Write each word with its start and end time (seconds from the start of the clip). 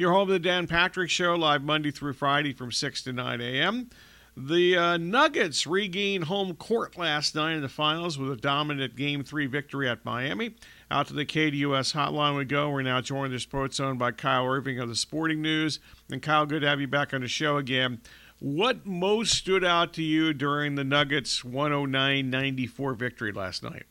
You're 0.00 0.14
home 0.14 0.28
to 0.28 0.32
the 0.32 0.38
Dan 0.38 0.66
Patrick 0.66 1.10
Show, 1.10 1.34
live 1.34 1.62
Monday 1.62 1.90
through 1.90 2.14
Friday 2.14 2.54
from 2.54 2.72
6 2.72 3.02
to 3.02 3.12
9 3.12 3.42
a.m. 3.42 3.90
The 4.34 4.74
uh, 4.74 4.96
Nuggets 4.96 5.66
regained 5.66 6.24
home 6.24 6.54
court 6.54 6.96
last 6.96 7.34
night 7.34 7.52
in 7.52 7.60
the 7.60 7.68
finals 7.68 8.16
with 8.16 8.32
a 8.32 8.36
dominant 8.36 8.96
Game 8.96 9.22
3 9.22 9.44
victory 9.44 9.90
at 9.90 10.02
Miami. 10.02 10.54
Out 10.90 11.08
to 11.08 11.12
the 11.12 11.26
KDUS 11.26 11.92
hotline 11.92 12.38
we 12.38 12.46
go. 12.46 12.70
We're 12.70 12.80
now 12.80 13.02
joined 13.02 13.26
in 13.26 13.32
the 13.32 13.40
Sports 13.40 13.76
Zone 13.76 13.98
by 13.98 14.12
Kyle 14.12 14.46
Irving 14.46 14.78
of 14.78 14.88
the 14.88 14.96
Sporting 14.96 15.42
News. 15.42 15.80
And 16.10 16.22
Kyle, 16.22 16.46
good 16.46 16.62
to 16.62 16.68
have 16.68 16.80
you 16.80 16.88
back 16.88 17.12
on 17.12 17.20
the 17.20 17.28
show 17.28 17.58
again. 17.58 18.00
What 18.38 18.86
most 18.86 19.34
stood 19.34 19.64
out 19.64 19.92
to 19.92 20.02
you 20.02 20.32
during 20.32 20.76
the 20.76 20.84
Nuggets 20.84 21.44
109 21.44 22.30
94 22.30 22.94
victory 22.94 23.32
last 23.32 23.62
night? 23.62 23.84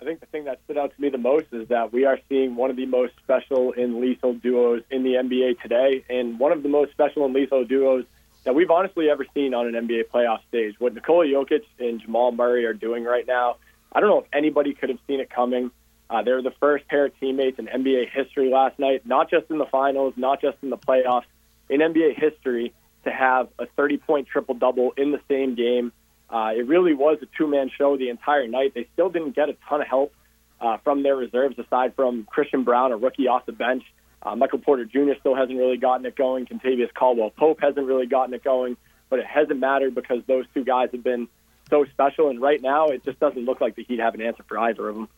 I 0.00 0.04
think 0.04 0.20
the 0.20 0.26
thing 0.26 0.44
that 0.44 0.60
stood 0.64 0.78
out 0.78 0.94
to 0.94 1.00
me 1.00 1.10
the 1.10 1.18
most 1.18 1.46
is 1.52 1.68
that 1.68 1.92
we 1.92 2.06
are 2.06 2.18
seeing 2.28 2.56
one 2.56 2.70
of 2.70 2.76
the 2.76 2.86
most 2.86 3.12
special 3.22 3.74
and 3.76 4.00
lethal 4.00 4.32
duos 4.32 4.82
in 4.90 5.02
the 5.02 5.14
NBA 5.14 5.60
today, 5.60 6.04
and 6.08 6.38
one 6.38 6.52
of 6.52 6.62
the 6.62 6.70
most 6.70 6.92
special 6.92 7.26
and 7.26 7.34
lethal 7.34 7.64
duos 7.64 8.06
that 8.44 8.54
we've 8.54 8.70
honestly 8.70 9.10
ever 9.10 9.26
seen 9.34 9.52
on 9.52 9.66
an 9.66 9.86
NBA 9.86 10.04
playoff 10.08 10.40
stage. 10.48 10.76
What 10.78 10.94
Nikola 10.94 11.26
Jokic 11.26 11.64
and 11.78 12.00
Jamal 12.00 12.32
Murray 12.32 12.64
are 12.64 12.72
doing 12.72 13.04
right 13.04 13.26
now, 13.26 13.56
I 13.92 14.00
don't 14.00 14.08
know 14.08 14.20
if 14.20 14.26
anybody 14.32 14.72
could 14.72 14.88
have 14.88 14.98
seen 15.06 15.20
it 15.20 15.28
coming. 15.28 15.70
Uh, 16.08 16.22
they 16.22 16.32
were 16.32 16.40
the 16.40 16.54
first 16.58 16.88
pair 16.88 17.04
of 17.04 17.20
teammates 17.20 17.58
in 17.58 17.66
NBA 17.66 18.10
history 18.10 18.50
last 18.50 18.78
night, 18.78 19.04
not 19.04 19.28
just 19.28 19.50
in 19.50 19.58
the 19.58 19.66
finals, 19.66 20.14
not 20.16 20.40
just 20.40 20.56
in 20.62 20.70
the 20.70 20.78
playoffs, 20.78 21.26
in 21.68 21.80
NBA 21.80 22.18
history 22.18 22.72
to 23.04 23.10
have 23.10 23.48
a 23.58 23.66
30 23.66 23.98
point 23.98 24.28
triple 24.28 24.54
double 24.54 24.92
in 24.96 25.12
the 25.12 25.20
same 25.28 25.54
game. 25.54 25.92
Uh, 26.30 26.52
it 26.56 26.66
really 26.66 26.94
was 26.94 27.18
a 27.22 27.26
two 27.36 27.48
man 27.48 27.70
show 27.76 27.96
the 27.96 28.08
entire 28.08 28.46
night. 28.46 28.72
They 28.74 28.88
still 28.92 29.10
didn't 29.10 29.34
get 29.34 29.48
a 29.48 29.56
ton 29.68 29.80
of 29.80 29.88
help 29.88 30.14
uh, 30.60 30.76
from 30.84 31.02
their 31.02 31.16
reserves 31.16 31.58
aside 31.58 31.94
from 31.96 32.24
Christian 32.30 32.64
Braun, 32.64 32.92
a 32.92 32.96
rookie 32.96 33.26
off 33.26 33.46
the 33.46 33.52
bench. 33.52 33.82
Uh, 34.22 34.36
Michael 34.36 34.58
Porter 34.58 34.84
Jr. 34.84 35.12
still 35.18 35.34
hasn't 35.34 35.58
really 35.58 35.78
gotten 35.78 36.04
it 36.06 36.14
going. 36.14 36.46
Kentavious 36.46 36.92
Caldwell 36.92 37.30
Pope 37.30 37.58
hasn't 37.60 37.86
really 37.86 38.06
gotten 38.06 38.34
it 38.34 38.44
going, 38.44 38.76
but 39.08 39.18
it 39.18 39.26
hasn't 39.26 39.58
mattered 39.58 39.94
because 39.94 40.22
those 40.26 40.44
two 40.54 40.62
guys 40.62 40.90
have 40.92 41.02
been 41.02 41.26
so 41.70 41.84
special. 41.86 42.28
And 42.28 42.40
right 42.40 42.60
now, 42.60 42.88
it 42.88 43.04
just 43.04 43.18
doesn't 43.18 43.44
look 43.44 43.60
like 43.60 43.76
the 43.76 43.84
Heat 43.84 43.98
have 43.98 44.14
an 44.14 44.20
answer 44.20 44.44
for 44.46 44.58
either 44.58 44.88
of 44.88 44.94
them. 44.94 45.08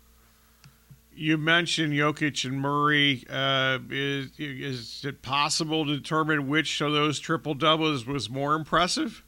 You 1.15 1.37
mentioned 1.37 1.93
Jokic 1.93 2.45
and 2.45 2.59
Murray. 2.61 3.25
Uh, 3.29 3.81
is, 3.91 4.31
is 4.39 5.05
it 5.05 5.21
possible 5.21 5.85
to 5.85 5.97
determine 5.97 6.49
which 6.49 6.81
of 6.81 6.93
those 6.93 7.19
triple 7.19 7.55
doubles 7.55 8.07
was 8.07 8.31
more 8.31 8.55
impressive? 8.55 9.25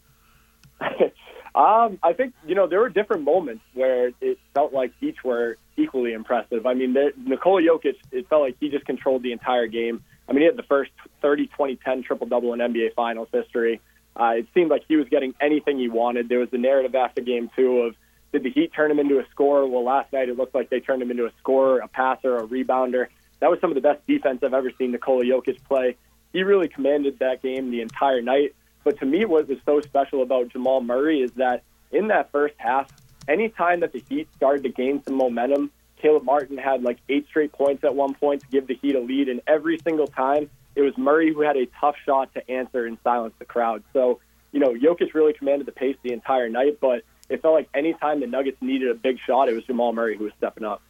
um, 1.54 1.98
I 2.02 2.12
think 2.12 2.34
you 2.46 2.54
know 2.54 2.66
there 2.66 2.80
were 2.80 2.88
different 2.88 3.22
moments 3.22 3.62
where 3.74 4.10
it 4.20 4.38
felt 4.54 4.72
like 4.72 4.92
each 5.00 5.22
were 5.22 5.56
equally 5.76 6.12
impressive. 6.12 6.66
I 6.66 6.74
mean, 6.74 6.94
the, 6.94 7.12
Nikola 7.16 7.62
Jokic, 7.62 7.96
it 8.10 8.28
felt 8.28 8.42
like 8.42 8.56
he 8.60 8.68
just 8.68 8.84
controlled 8.84 9.22
the 9.22 9.32
entire 9.32 9.66
game. 9.66 10.02
I 10.28 10.32
mean, 10.32 10.42
he 10.42 10.46
had 10.46 10.56
the 10.56 10.62
first 10.64 10.90
30, 11.20 11.48
20, 11.48 11.76
10 11.76 12.02
triple 12.02 12.26
double 12.26 12.52
in 12.54 12.60
NBA 12.60 12.94
Finals 12.94 13.28
history. 13.32 13.80
Uh, 14.18 14.34
it 14.38 14.46
seemed 14.54 14.70
like 14.70 14.84
he 14.88 14.96
was 14.96 15.08
getting 15.08 15.34
anything 15.40 15.78
he 15.78 15.88
wanted. 15.88 16.28
There 16.28 16.38
was 16.38 16.50
the 16.50 16.58
narrative 16.58 16.94
after 16.94 17.20
game 17.20 17.50
two 17.56 17.80
of 17.80 17.96
did 18.32 18.42
the 18.42 18.50
Heat 18.50 18.72
turn 18.74 18.90
him 18.90 18.98
into 18.98 19.20
a 19.20 19.24
scorer? 19.30 19.64
Well, 19.66 19.84
last 19.84 20.12
night 20.12 20.28
it 20.28 20.36
looked 20.36 20.56
like 20.56 20.68
they 20.68 20.80
turned 20.80 21.00
him 21.00 21.10
into 21.12 21.26
a 21.26 21.30
scorer, 21.38 21.78
a 21.78 21.86
passer, 21.86 22.36
a 22.36 22.42
rebounder. 22.44 23.06
That 23.38 23.48
was 23.48 23.60
some 23.60 23.70
of 23.70 23.76
the 23.76 23.80
best 23.80 24.04
defense 24.08 24.40
I've 24.42 24.54
ever 24.54 24.72
seen 24.76 24.90
Nikola 24.90 25.24
Jokic 25.24 25.62
play. 25.68 25.96
He 26.32 26.42
really 26.42 26.66
commanded 26.66 27.20
that 27.20 27.42
game 27.42 27.70
the 27.70 27.80
entire 27.80 28.22
night. 28.22 28.56
But 28.84 28.98
to 29.00 29.06
me, 29.06 29.24
what 29.24 29.48
was 29.48 29.58
so 29.64 29.80
special 29.80 30.22
about 30.22 30.50
Jamal 30.50 30.80
Murray 30.80 31.22
is 31.22 31.32
that 31.32 31.62
in 31.90 32.08
that 32.08 32.30
first 32.30 32.54
half, 32.58 32.90
anytime 33.26 33.80
that 33.80 33.92
the 33.92 34.04
Heat 34.08 34.28
started 34.36 34.62
to 34.64 34.68
gain 34.68 35.02
some 35.02 35.16
momentum, 35.16 35.70
Caleb 35.96 36.24
Martin 36.24 36.58
had 36.58 36.82
like 36.82 36.98
eight 37.08 37.26
straight 37.28 37.52
points 37.52 37.82
at 37.82 37.94
one 37.94 38.14
point 38.14 38.42
to 38.42 38.46
give 38.48 38.66
the 38.66 38.74
Heat 38.74 38.94
a 38.94 39.00
lead, 39.00 39.28
and 39.28 39.40
every 39.46 39.78
single 39.78 40.06
time 40.06 40.50
it 40.76 40.82
was 40.82 40.96
Murray 40.98 41.32
who 41.32 41.40
had 41.40 41.56
a 41.56 41.66
tough 41.80 41.96
shot 42.04 42.34
to 42.34 42.50
answer 42.50 42.84
and 42.84 42.98
silence 43.02 43.34
the 43.38 43.44
crowd. 43.44 43.82
So, 43.92 44.20
you 44.52 44.60
know, 44.60 44.74
Jokic 44.74 45.14
really 45.14 45.32
commanded 45.32 45.66
the 45.66 45.72
pace 45.72 45.96
the 46.02 46.12
entire 46.12 46.48
night, 46.48 46.78
but 46.80 47.02
it 47.28 47.40
felt 47.40 47.54
like 47.54 47.68
anytime 47.74 48.20
the 48.20 48.26
Nuggets 48.26 48.60
needed 48.60 48.90
a 48.90 48.94
big 48.94 49.18
shot, 49.26 49.48
it 49.48 49.54
was 49.54 49.64
Jamal 49.64 49.92
Murray 49.92 50.16
who 50.16 50.24
was 50.24 50.32
stepping 50.36 50.64
up. 50.64 50.82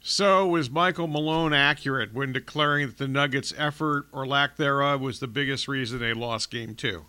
So, 0.00 0.46
was 0.46 0.70
Michael 0.70 1.08
Malone 1.08 1.52
accurate 1.52 2.14
when 2.14 2.32
declaring 2.32 2.86
that 2.86 2.98
the 2.98 3.08
Nuggets' 3.08 3.52
effort 3.58 4.06
or 4.12 4.26
lack 4.26 4.56
thereof 4.56 5.00
was 5.00 5.18
the 5.18 5.26
biggest 5.26 5.66
reason 5.66 5.98
they 5.98 6.12
lost 6.12 6.50
Game 6.50 6.74
Two? 6.74 7.06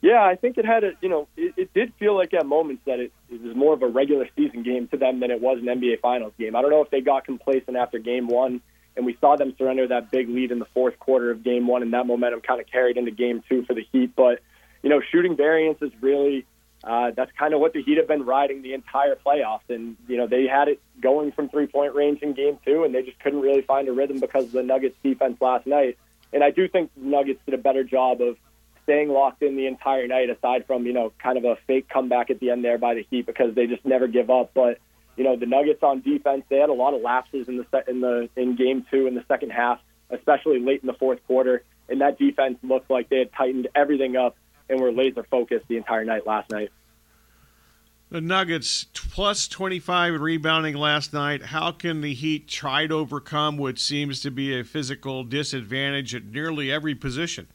Yeah, 0.00 0.22
I 0.22 0.36
think 0.36 0.58
it 0.58 0.64
had 0.64 0.84
a 0.84 0.92
you 1.00 1.08
know 1.08 1.28
it, 1.36 1.54
it 1.56 1.74
did 1.74 1.92
feel 1.98 2.16
like 2.16 2.34
at 2.34 2.46
moments 2.46 2.82
that 2.86 3.00
it, 3.00 3.12
it 3.30 3.42
was 3.42 3.56
more 3.56 3.74
of 3.74 3.82
a 3.82 3.88
regular 3.88 4.28
season 4.36 4.62
game 4.62 4.88
to 4.88 4.96
them 4.96 5.20
than 5.20 5.30
it 5.30 5.40
was 5.40 5.58
an 5.58 5.66
NBA 5.66 6.00
Finals 6.00 6.32
game. 6.38 6.56
I 6.56 6.62
don't 6.62 6.70
know 6.70 6.82
if 6.82 6.90
they 6.90 7.00
got 7.00 7.24
complacent 7.24 7.76
after 7.76 7.98
Game 7.98 8.26
One, 8.26 8.60
and 8.96 9.06
we 9.06 9.16
saw 9.20 9.36
them 9.36 9.54
surrender 9.56 9.86
that 9.88 10.10
big 10.10 10.28
lead 10.28 10.50
in 10.50 10.58
the 10.58 10.66
fourth 10.66 10.98
quarter 10.98 11.30
of 11.30 11.42
Game 11.42 11.66
One, 11.66 11.82
and 11.82 11.92
that 11.94 12.06
momentum 12.06 12.40
kind 12.40 12.60
of 12.60 12.66
carried 12.66 12.96
into 12.96 13.10
Game 13.12 13.42
Two 13.48 13.64
for 13.64 13.74
the 13.74 13.86
Heat. 13.92 14.14
But 14.16 14.40
you 14.82 14.90
know, 14.90 15.00
shooting 15.00 15.36
variance 15.36 15.80
is 15.80 15.90
really 16.00 16.44
uh, 16.88 17.10
that's 17.14 17.30
kind 17.38 17.52
of 17.52 17.60
what 17.60 17.74
the 17.74 17.82
Heat 17.82 17.98
have 17.98 18.08
been 18.08 18.24
riding 18.24 18.62
the 18.62 18.72
entire 18.72 19.14
playoffs. 19.14 19.68
And, 19.68 19.98
you 20.08 20.16
know, 20.16 20.26
they 20.26 20.46
had 20.46 20.68
it 20.68 20.80
going 21.02 21.32
from 21.32 21.50
three 21.50 21.66
point 21.66 21.94
range 21.94 22.22
in 22.22 22.32
game 22.32 22.58
two, 22.64 22.84
and 22.84 22.94
they 22.94 23.02
just 23.02 23.20
couldn't 23.20 23.42
really 23.42 23.60
find 23.60 23.86
a 23.88 23.92
rhythm 23.92 24.20
because 24.20 24.44
of 24.46 24.52
the 24.52 24.62
Nuggets 24.62 24.96
defense 25.02 25.38
last 25.38 25.66
night. 25.66 25.98
And 26.32 26.42
I 26.42 26.50
do 26.50 26.66
think 26.66 26.90
the 26.96 27.06
Nuggets 27.06 27.40
did 27.44 27.54
a 27.54 27.58
better 27.58 27.84
job 27.84 28.22
of 28.22 28.38
staying 28.84 29.10
locked 29.10 29.42
in 29.42 29.54
the 29.54 29.66
entire 29.66 30.06
night, 30.06 30.30
aside 30.30 30.66
from, 30.66 30.86
you 30.86 30.94
know, 30.94 31.12
kind 31.22 31.36
of 31.36 31.44
a 31.44 31.56
fake 31.66 31.90
comeback 31.90 32.30
at 32.30 32.40
the 32.40 32.50
end 32.50 32.64
there 32.64 32.78
by 32.78 32.94
the 32.94 33.06
Heat 33.10 33.26
because 33.26 33.54
they 33.54 33.66
just 33.66 33.84
never 33.84 34.08
give 34.08 34.30
up. 34.30 34.52
But, 34.54 34.78
you 35.14 35.24
know, 35.24 35.36
the 35.36 35.44
Nuggets 35.44 35.82
on 35.82 36.00
defense, 36.00 36.44
they 36.48 36.56
had 36.56 36.70
a 36.70 36.74
lot 36.74 36.94
of 36.94 37.02
lapses 37.02 37.48
in 37.48 37.58
the 37.58 37.66
set, 37.70 37.88
in 37.88 38.00
the 38.00 38.30
in 38.34 38.56
game 38.56 38.86
two 38.90 39.06
in 39.06 39.14
the 39.14 39.24
second 39.28 39.50
half, 39.50 39.78
especially 40.08 40.58
late 40.58 40.80
in 40.80 40.86
the 40.86 40.94
fourth 40.94 41.18
quarter. 41.26 41.64
And 41.90 42.00
that 42.00 42.18
defense 42.18 42.56
looked 42.62 42.90
like 42.90 43.10
they 43.10 43.18
had 43.18 43.32
tightened 43.34 43.68
everything 43.74 44.16
up 44.16 44.36
and 44.70 44.80
were 44.80 44.92
laser 44.92 45.22
focused 45.24 45.66
the 45.68 45.76
entire 45.76 46.04
night 46.04 46.26
last 46.26 46.50
night. 46.50 46.70
The 48.10 48.22
Nuggets 48.22 48.84
plus 48.94 49.46
25 49.48 50.18
rebounding 50.18 50.74
last 50.74 51.12
night. 51.12 51.42
How 51.42 51.72
can 51.72 52.00
the 52.00 52.14
Heat 52.14 52.48
try 52.48 52.86
to 52.86 52.94
overcome 52.94 53.58
what 53.58 53.78
seems 53.78 54.20
to 54.20 54.30
be 54.30 54.58
a 54.58 54.64
physical 54.64 55.24
disadvantage 55.24 56.14
at 56.14 56.24
nearly 56.24 56.72
every 56.72 56.94
position? 56.94 57.48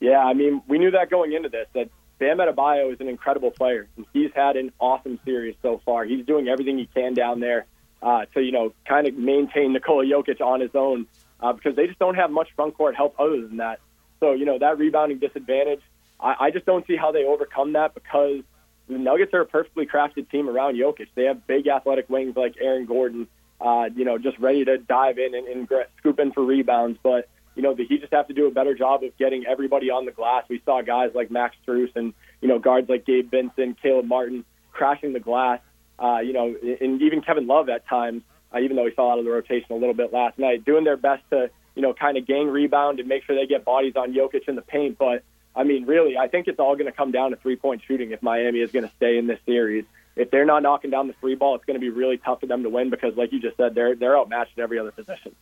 Yeah, 0.00 0.18
I 0.18 0.34
mean, 0.34 0.60
we 0.68 0.78
knew 0.78 0.90
that 0.90 1.08
going 1.08 1.32
into 1.32 1.48
this 1.48 1.66
that 1.72 1.88
Bam 2.18 2.38
Adebayo 2.38 2.92
is 2.92 3.00
an 3.00 3.08
incredible 3.08 3.50
player. 3.50 3.88
and 3.96 4.04
He's 4.12 4.30
had 4.34 4.56
an 4.56 4.70
awesome 4.78 5.18
series 5.24 5.56
so 5.62 5.80
far. 5.82 6.04
He's 6.04 6.26
doing 6.26 6.48
everything 6.48 6.76
he 6.76 6.84
can 6.84 7.14
down 7.14 7.40
there 7.40 7.64
uh, 8.02 8.26
to, 8.34 8.42
you 8.42 8.52
know, 8.52 8.74
kind 8.86 9.08
of 9.08 9.14
maintain 9.16 9.72
Nikola 9.72 10.04
Jokic 10.04 10.42
on 10.42 10.60
his 10.60 10.74
own 10.74 11.06
uh, 11.40 11.54
because 11.54 11.74
they 11.74 11.86
just 11.86 11.98
don't 11.98 12.16
have 12.16 12.30
much 12.30 12.50
front 12.54 12.76
court 12.76 12.96
help 12.96 13.18
other 13.18 13.40
than 13.40 13.56
that. 13.56 13.80
So, 14.20 14.32
you 14.32 14.44
know, 14.44 14.58
that 14.58 14.76
rebounding 14.76 15.20
disadvantage, 15.20 15.80
I, 16.20 16.34
I 16.38 16.50
just 16.50 16.66
don't 16.66 16.86
see 16.86 16.96
how 16.96 17.12
they 17.12 17.24
overcome 17.24 17.72
that 17.72 17.94
because– 17.94 18.42
the 18.88 18.98
Nuggets 18.98 19.34
are 19.34 19.42
a 19.42 19.46
perfectly 19.46 19.86
crafted 19.86 20.30
team 20.30 20.48
around 20.48 20.76
Jokic. 20.76 21.08
They 21.14 21.24
have 21.24 21.46
big 21.46 21.68
athletic 21.68 22.08
wings 22.08 22.36
like 22.36 22.56
Aaron 22.60 22.86
Gordon, 22.86 23.28
uh, 23.60 23.88
you 23.94 24.04
know, 24.04 24.18
just 24.18 24.38
ready 24.38 24.64
to 24.64 24.78
dive 24.78 25.18
in 25.18 25.34
and, 25.34 25.46
and 25.46 25.68
scoop 25.98 26.18
in 26.18 26.32
for 26.32 26.44
rebounds. 26.44 26.98
But 27.02 27.28
you 27.54 27.62
know, 27.62 27.74
the 27.74 27.84
Heat 27.84 28.00
just 28.00 28.12
have 28.12 28.28
to 28.28 28.34
do 28.34 28.46
a 28.46 28.50
better 28.50 28.74
job 28.74 29.02
of 29.02 29.16
getting 29.18 29.44
everybody 29.44 29.90
on 29.90 30.06
the 30.06 30.12
glass. 30.12 30.44
We 30.48 30.62
saw 30.64 30.80
guys 30.80 31.10
like 31.14 31.30
Max 31.30 31.56
Strus 31.66 31.90
and 31.96 32.14
you 32.40 32.48
know 32.48 32.58
guards 32.58 32.88
like 32.88 33.04
Gabe 33.04 33.30
Vincent, 33.30 33.82
Caleb 33.82 34.06
Martin 34.06 34.44
crashing 34.72 35.12
the 35.12 35.20
glass. 35.20 35.60
Uh, 35.98 36.20
you 36.20 36.32
know, 36.32 36.54
and 36.80 37.02
even 37.02 37.20
Kevin 37.20 37.48
Love 37.48 37.68
at 37.68 37.86
times, 37.88 38.22
uh, 38.54 38.60
even 38.60 38.76
though 38.76 38.84
he 38.84 38.92
fell 38.92 39.10
out 39.10 39.18
of 39.18 39.24
the 39.24 39.30
rotation 39.30 39.72
a 39.72 39.74
little 39.74 39.94
bit 39.94 40.12
last 40.12 40.38
night, 40.38 40.64
doing 40.64 40.84
their 40.84 40.96
best 40.96 41.22
to 41.30 41.50
you 41.74 41.82
know 41.82 41.92
kind 41.92 42.16
of 42.16 42.26
gang 42.26 42.48
rebound 42.48 43.00
and 43.00 43.08
make 43.08 43.24
sure 43.24 43.34
they 43.34 43.46
get 43.46 43.64
bodies 43.64 43.94
on 43.96 44.14
Jokic 44.14 44.48
in 44.48 44.54
the 44.54 44.62
paint. 44.62 44.96
But 44.96 45.24
I 45.54 45.64
mean, 45.64 45.86
really, 45.86 46.16
I 46.16 46.28
think 46.28 46.46
it's 46.46 46.58
all 46.58 46.74
going 46.74 46.86
to 46.86 46.92
come 46.92 47.10
down 47.10 47.30
to 47.30 47.36
three 47.36 47.56
point 47.56 47.82
shooting 47.86 48.12
if 48.12 48.22
Miami 48.22 48.60
is 48.60 48.70
going 48.70 48.86
to 48.86 48.92
stay 48.96 49.18
in 49.18 49.26
this 49.26 49.40
series. 49.46 49.84
If 50.16 50.30
they're 50.30 50.44
not 50.44 50.62
knocking 50.62 50.90
down 50.90 51.06
the 51.06 51.14
three 51.14 51.34
ball, 51.34 51.54
it's 51.54 51.64
going 51.64 51.76
to 51.76 51.80
be 51.80 51.90
really 51.90 52.18
tough 52.18 52.40
for 52.40 52.46
them 52.46 52.62
to 52.64 52.68
win 52.68 52.90
because, 52.90 53.16
like 53.16 53.32
you 53.32 53.40
just 53.40 53.56
said, 53.56 53.74
they're 53.74 53.94
they're 53.94 54.16
outmatched 54.16 54.52
in 54.56 54.62
every 54.62 54.78
other 54.78 54.90
position. 54.90 55.34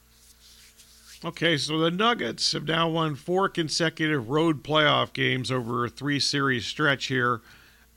Okay, 1.24 1.56
so 1.56 1.78
the 1.78 1.90
Nuggets 1.90 2.52
have 2.52 2.68
now 2.68 2.88
won 2.88 3.14
four 3.14 3.48
consecutive 3.48 4.28
road 4.28 4.62
playoff 4.62 5.12
games 5.14 5.50
over 5.50 5.84
a 5.84 5.88
three 5.88 6.20
series 6.20 6.66
stretch 6.66 7.06
here. 7.06 7.40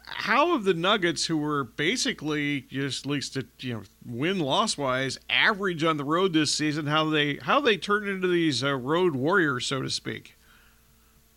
How 0.05 0.53
have 0.53 0.63
the 0.63 0.73
Nuggets, 0.73 1.25
who 1.25 1.37
were 1.37 1.65
basically 1.65 2.61
just 2.61 3.05
at 3.05 3.11
least 3.11 3.37
you 3.59 3.73
know 3.73 3.83
win 4.05 4.39
loss 4.39 4.77
wise 4.77 5.19
average 5.29 5.83
on 5.83 5.97
the 5.97 6.05
road 6.05 6.33
this 6.33 6.53
season, 6.53 6.87
how 6.87 7.09
they 7.09 7.35
how 7.35 7.59
they 7.59 7.77
turned 7.77 8.07
into 8.07 8.27
these 8.27 8.63
uh, 8.63 8.75
road 8.75 9.15
warriors, 9.15 9.67
so 9.67 9.81
to 9.81 9.89
speak? 9.89 10.35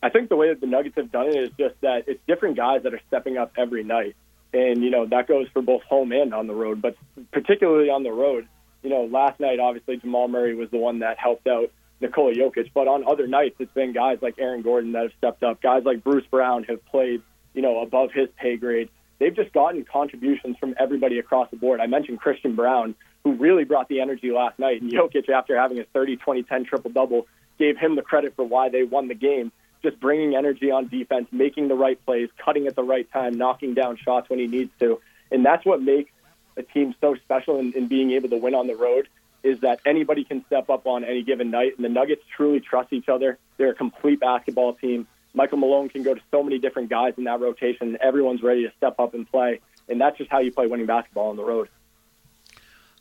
I 0.02 0.10
think 0.10 0.28
the 0.28 0.36
way 0.36 0.48
that 0.48 0.60
the 0.60 0.66
Nuggets 0.66 0.96
have 0.96 1.12
done 1.12 1.28
it 1.28 1.36
is 1.36 1.50
just 1.58 1.80
that 1.82 2.04
it's 2.08 2.20
different 2.26 2.56
guys 2.56 2.82
that 2.82 2.92
are 2.92 3.00
stepping 3.06 3.38
up 3.38 3.52
every 3.56 3.84
night. 3.84 4.16
And, 4.52 4.82
you 4.82 4.90
know, 4.90 5.06
that 5.06 5.28
goes 5.28 5.46
for 5.52 5.62
both 5.62 5.82
home 5.82 6.12
and 6.12 6.34
on 6.34 6.46
the 6.46 6.54
road, 6.54 6.82
but 6.82 6.96
particularly 7.30 7.88
on 7.88 8.02
the 8.02 8.10
road. 8.10 8.48
You 8.82 8.90
know, 8.90 9.04
last 9.04 9.38
night, 9.38 9.60
obviously, 9.60 9.96
Jamal 9.98 10.28
Murray 10.28 10.54
was 10.54 10.70
the 10.70 10.76
one 10.76 10.98
that 10.98 11.18
helped 11.18 11.46
out 11.46 11.70
Nikola 12.00 12.34
Jokic. 12.34 12.70
But 12.74 12.88
on 12.88 13.04
other 13.06 13.26
nights, 13.26 13.56
it's 13.60 13.72
been 13.72 13.92
guys 13.92 14.18
like 14.20 14.34
Aaron 14.38 14.62
Gordon 14.62 14.92
that 14.92 15.02
have 15.02 15.12
stepped 15.16 15.42
up. 15.42 15.62
Guys 15.62 15.84
like 15.84 16.02
Bruce 16.04 16.26
Brown 16.30 16.64
have 16.64 16.84
played, 16.86 17.22
you 17.54 17.62
know, 17.62 17.80
above 17.80 18.10
his 18.12 18.28
pay 18.36 18.56
grade. 18.56 18.90
They've 19.20 19.34
just 19.34 19.52
gotten 19.52 19.84
contributions 19.84 20.56
from 20.58 20.74
everybody 20.80 21.20
across 21.20 21.48
the 21.50 21.56
board. 21.56 21.80
I 21.80 21.86
mentioned 21.86 22.20
Christian 22.20 22.56
Braun, 22.56 22.96
who 23.22 23.34
really 23.34 23.62
brought 23.62 23.88
the 23.88 24.00
energy 24.00 24.32
last 24.32 24.58
night. 24.58 24.82
And 24.82 24.90
Jokic, 24.90 25.28
after 25.30 25.56
having 25.56 25.78
a 25.78 25.84
30 25.84 26.16
20 26.16 26.42
10 26.42 26.64
triple 26.64 26.90
double, 26.90 27.28
gave 27.58 27.78
him 27.78 27.94
the 27.94 28.02
credit 28.02 28.34
for 28.34 28.44
why 28.44 28.68
they 28.68 28.82
won 28.82 29.06
the 29.06 29.14
game. 29.14 29.52
Just 29.82 29.98
bringing 30.00 30.34
energy 30.36 30.70
on 30.70 30.88
defense, 30.88 31.26
making 31.32 31.68
the 31.68 31.74
right 31.74 32.02
plays, 32.04 32.28
cutting 32.38 32.66
at 32.66 32.76
the 32.76 32.84
right 32.84 33.10
time, 33.12 33.34
knocking 33.34 33.74
down 33.74 33.96
shots 33.96 34.30
when 34.30 34.38
he 34.38 34.46
needs 34.46 34.70
to. 34.80 35.00
And 35.30 35.44
that's 35.44 35.64
what 35.64 35.82
makes 35.82 36.10
a 36.56 36.62
team 36.62 36.94
so 37.00 37.16
special 37.16 37.58
in, 37.58 37.72
in 37.72 37.88
being 37.88 38.12
able 38.12 38.28
to 38.28 38.36
win 38.36 38.54
on 38.54 38.66
the 38.66 38.76
road 38.76 39.08
is 39.42 39.60
that 39.60 39.80
anybody 39.84 40.24
can 40.24 40.44
step 40.46 40.70
up 40.70 40.86
on 40.86 41.04
any 41.04 41.22
given 41.22 41.50
night. 41.50 41.72
And 41.76 41.84
the 41.84 41.88
Nuggets 41.88 42.22
truly 42.36 42.60
trust 42.60 42.92
each 42.92 43.08
other. 43.08 43.38
They're 43.56 43.70
a 43.70 43.74
complete 43.74 44.20
basketball 44.20 44.74
team. 44.74 45.06
Michael 45.34 45.58
Malone 45.58 45.88
can 45.88 46.02
go 46.02 46.14
to 46.14 46.20
so 46.30 46.42
many 46.42 46.58
different 46.58 46.90
guys 46.90 47.14
in 47.16 47.24
that 47.24 47.40
rotation. 47.40 47.96
Everyone's 48.00 48.42
ready 48.42 48.64
to 48.64 48.72
step 48.76 49.00
up 49.00 49.14
and 49.14 49.28
play. 49.28 49.60
And 49.88 50.00
that's 50.00 50.16
just 50.18 50.30
how 50.30 50.38
you 50.38 50.52
play 50.52 50.66
winning 50.66 50.86
basketball 50.86 51.30
on 51.30 51.36
the 51.36 51.44
road. 51.44 51.68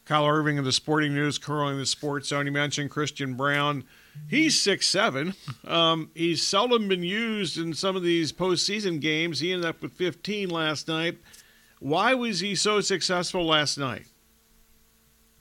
Kyle 0.06 0.25
Irving 0.25 0.57
of 0.57 0.66
the 0.66 0.72
Sporting 0.72 1.13
News, 1.13 1.38
curling 1.38 1.78
the 1.78 1.86
sports 1.86 2.30
zone. 2.30 2.45
You 2.45 2.51
mentioned 2.51 2.89
Christian 2.89 3.36
Braun. 3.36 3.83
He's 4.30 4.60
six 4.60 4.88
seven. 4.88 5.34
Um, 5.68 6.12
he's 6.16 6.42
seldom 6.42 6.88
been 6.88 7.04
used 7.04 7.58
in 7.58 7.74
some 7.74 7.96
of 7.96 8.04
these 8.04 8.31
postseason 8.31 9.00
games. 9.00 9.40
He 9.40 9.52
ended 9.52 9.68
up 9.68 9.81
with 9.81 9.94
15 9.94 10.50
last 10.50 10.88
night. 10.88 11.18
Why 11.80 12.13
was 12.13 12.40
he 12.40 12.56
so 12.56 12.81
successful 12.81 13.46
last 13.46 13.78
night? 13.78 14.06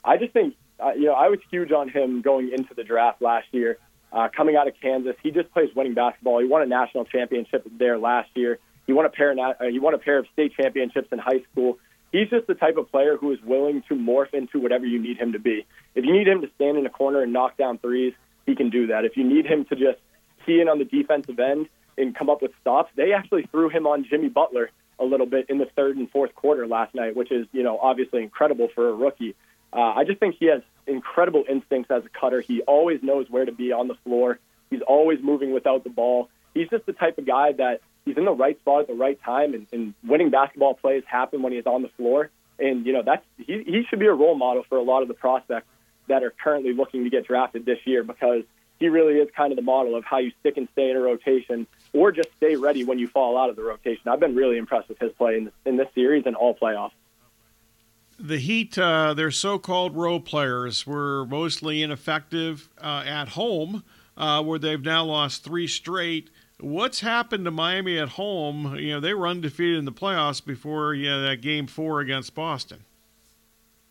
I 0.03 0.17
just 0.17 0.33
think 0.33 0.55
uh, 0.79 0.91
you 0.93 1.05
know 1.05 1.13
I 1.13 1.27
was 1.27 1.39
huge 1.49 1.71
on 1.71 1.89
him 1.89 2.21
going 2.21 2.51
into 2.51 2.73
the 2.73 2.83
draft 2.83 3.21
last 3.21 3.47
year. 3.51 3.77
Uh, 4.11 4.27
coming 4.35 4.57
out 4.57 4.67
of 4.67 4.73
Kansas, 4.81 5.15
he 5.23 5.31
just 5.31 5.51
plays 5.53 5.69
winning 5.73 5.93
basketball. 5.93 6.41
He 6.41 6.47
won 6.47 6.61
a 6.61 6.65
national 6.65 7.05
championship 7.05 7.65
there 7.77 7.97
last 7.97 8.29
year. 8.35 8.59
He 8.87 8.93
won 8.93 9.05
a 9.05 9.09
pair. 9.09 9.33
Uh, 9.39 9.53
he 9.71 9.79
won 9.79 9.93
a 9.93 9.97
pair 9.97 10.17
of 10.17 10.25
state 10.33 10.53
championships 10.55 11.07
in 11.11 11.19
high 11.19 11.43
school 11.51 11.77
he's 12.11 12.29
just 12.29 12.47
the 12.47 12.53
type 12.53 12.77
of 12.77 12.91
player 12.91 13.17
who 13.17 13.31
is 13.31 13.39
willing 13.41 13.83
to 13.87 13.95
morph 13.95 14.33
into 14.33 14.59
whatever 14.59 14.85
you 14.85 14.99
need 14.99 15.17
him 15.17 15.33
to 15.33 15.39
be. 15.39 15.65
If 15.95 16.05
you 16.05 16.13
need 16.13 16.27
him 16.27 16.41
to 16.41 16.49
stand 16.55 16.77
in 16.77 16.85
a 16.85 16.89
corner 16.89 17.21
and 17.21 17.33
knock 17.33 17.57
down 17.57 17.77
threes, 17.77 18.13
he 18.45 18.55
can 18.55 18.69
do 18.69 18.87
that. 18.87 19.05
If 19.05 19.17
you 19.17 19.23
need 19.23 19.45
him 19.45 19.65
to 19.65 19.75
just 19.75 19.99
key 20.45 20.61
in 20.61 20.69
on 20.69 20.79
the 20.79 20.85
defensive 20.85 21.39
end 21.39 21.67
and 21.97 22.15
come 22.15 22.29
up 22.29 22.41
with 22.41 22.51
stops, 22.61 22.91
they 22.95 23.13
actually 23.13 23.47
threw 23.51 23.69
him 23.69 23.85
on 23.87 24.05
Jimmy 24.09 24.29
Butler 24.29 24.71
a 24.99 25.05
little 25.05 25.25
bit 25.25 25.47
in 25.49 25.57
the 25.57 25.65
third 25.75 25.97
and 25.97 26.09
fourth 26.09 26.33
quarter 26.35 26.67
last 26.67 26.93
night, 26.93 27.15
which 27.15 27.31
is, 27.31 27.47
you 27.51 27.63
know, 27.63 27.77
obviously 27.79 28.21
incredible 28.21 28.69
for 28.73 28.89
a 28.89 28.93
rookie. 28.93 29.35
Uh, 29.73 29.79
I 29.79 30.03
just 30.03 30.19
think 30.19 30.35
he 30.39 30.45
has 30.47 30.61
incredible 30.85 31.43
instincts 31.49 31.89
as 31.91 32.03
a 32.05 32.09
cutter. 32.09 32.41
He 32.41 32.61
always 32.61 33.01
knows 33.01 33.27
where 33.29 33.45
to 33.45 33.51
be 33.51 33.71
on 33.71 33.87
the 33.87 33.95
floor. 34.03 34.39
He's 34.69 34.81
always 34.81 35.19
moving 35.21 35.53
without 35.53 35.83
the 35.83 35.89
ball. 35.89 36.29
He's 36.53 36.69
just 36.69 36.85
the 36.85 36.93
type 36.93 37.17
of 37.17 37.25
guy 37.25 37.53
that 37.53 37.81
he's 38.05 38.17
in 38.17 38.25
the 38.25 38.31
right 38.31 38.59
spot 38.59 38.81
at 38.81 38.87
the 38.87 38.93
right 38.93 39.21
time, 39.23 39.53
and, 39.53 39.67
and 39.71 39.93
winning 40.05 40.29
basketball 40.29 40.73
plays 40.73 41.03
happen 41.05 41.41
when 41.41 41.53
he's 41.53 41.65
on 41.65 41.81
the 41.81 41.89
floor. 41.97 42.29
And 42.59 42.85
you 42.85 42.93
know 42.93 43.01
that's 43.03 43.25
he, 43.37 43.63
he 43.65 43.83
should 43.89 43.99
be 43.99 44.05
a 44.05 44.13
role 44.13 44.35
model 44.35 44.63
for 44.67 44.77
a 44.77 44.83
lot 44.83 45.01
of 45.01 45.07
the 45.07 45.13
prospects 45.13 45.67
that 46.11 46.23
are 46.23 46.33
currently 46.43 46.73
looking 46.73 47.03
to 47.03 47.09
get 47.09 47.25
drafted 47.25 47.65
this 47.65 47.79
year 47.85 48.03
because 48.03 48.43
he 48.79 48.89
really 48.89 49.15
is 49.15 49.29
kind 49.35 49.51
of 49.51 49.55
the 49.55 49.61
model 49.61 49.95
of 49.95 50.03
how 50.03 50.17
you 50.17 50.31
stick 50.39 50.57
and 50.57 50.67
stay 50.73 50.89
in 50.89 50.97
a 50.97 50.99
rotation 50.99 51.67
or 51.93 52.11
just 52.11 52.29
stay 52.37 52.55
ready 52.55 52.83
when 52.83 52.99
you 52.99 53.07
fall 53.07 53.37
out 53.37 53.49
of 53.49 53.55
the 53.55 53.63
rotation. 53.63 54.03
I've 54.07 54.19
been 54.19 54.35
really 54.35 54.57
impressed 54.57 54.89
with 54.89 54.99
his 54.99 55.11
play 55.13 55.37
in 55.37 55.45
this, 55.45 55.53
in 55.65 55.77
this 55.77 55.87
series 55.93 56.23
and 56.25 56.35
all 56.35 56.55
playoffs. 56.55 56.91
The 58.19 58.37
Heat, 58.37 58.77
uh, 58.77 59.13
their 59.13 59.31
so-called 59.31 59.95
role 59.95 60.19
players, 60.19 60.85
were 60.85 61.25
mostly 61.25 61.81
ineffective 61.81 62.69
uh, 62.79 63.03
at 63.05 63.29
home, 63.29 63.83
uh, 64.15 64.43
where 64.43 64.59
they've 64.59 64.81
now 64.81 65.05
lost 65.05 65.43
three 65.43 65.67
straight 65.67 66.29
what's 66.61 67.01
happened 67.01 67.45
to 67.45 67.51
Miami 67.51 67.97
at 67.97 68.09
home? 68.09 68.75
You 68.75 68.93
know, 68.93 68.99
they 68.99 69.13
were 69.13 69.27
undefeated 69.27 69.77
in 69.77 69.85
the 69.85 69.91
playoffs 69.91 70.43
before 70.43 70.93
you 70.93 71.09
know, 71.09 71.21
that 71.21 71.41
game 71.41 71.67
four 71.67 71.99
against 71.99 72.35
Boston. 72.35 72.85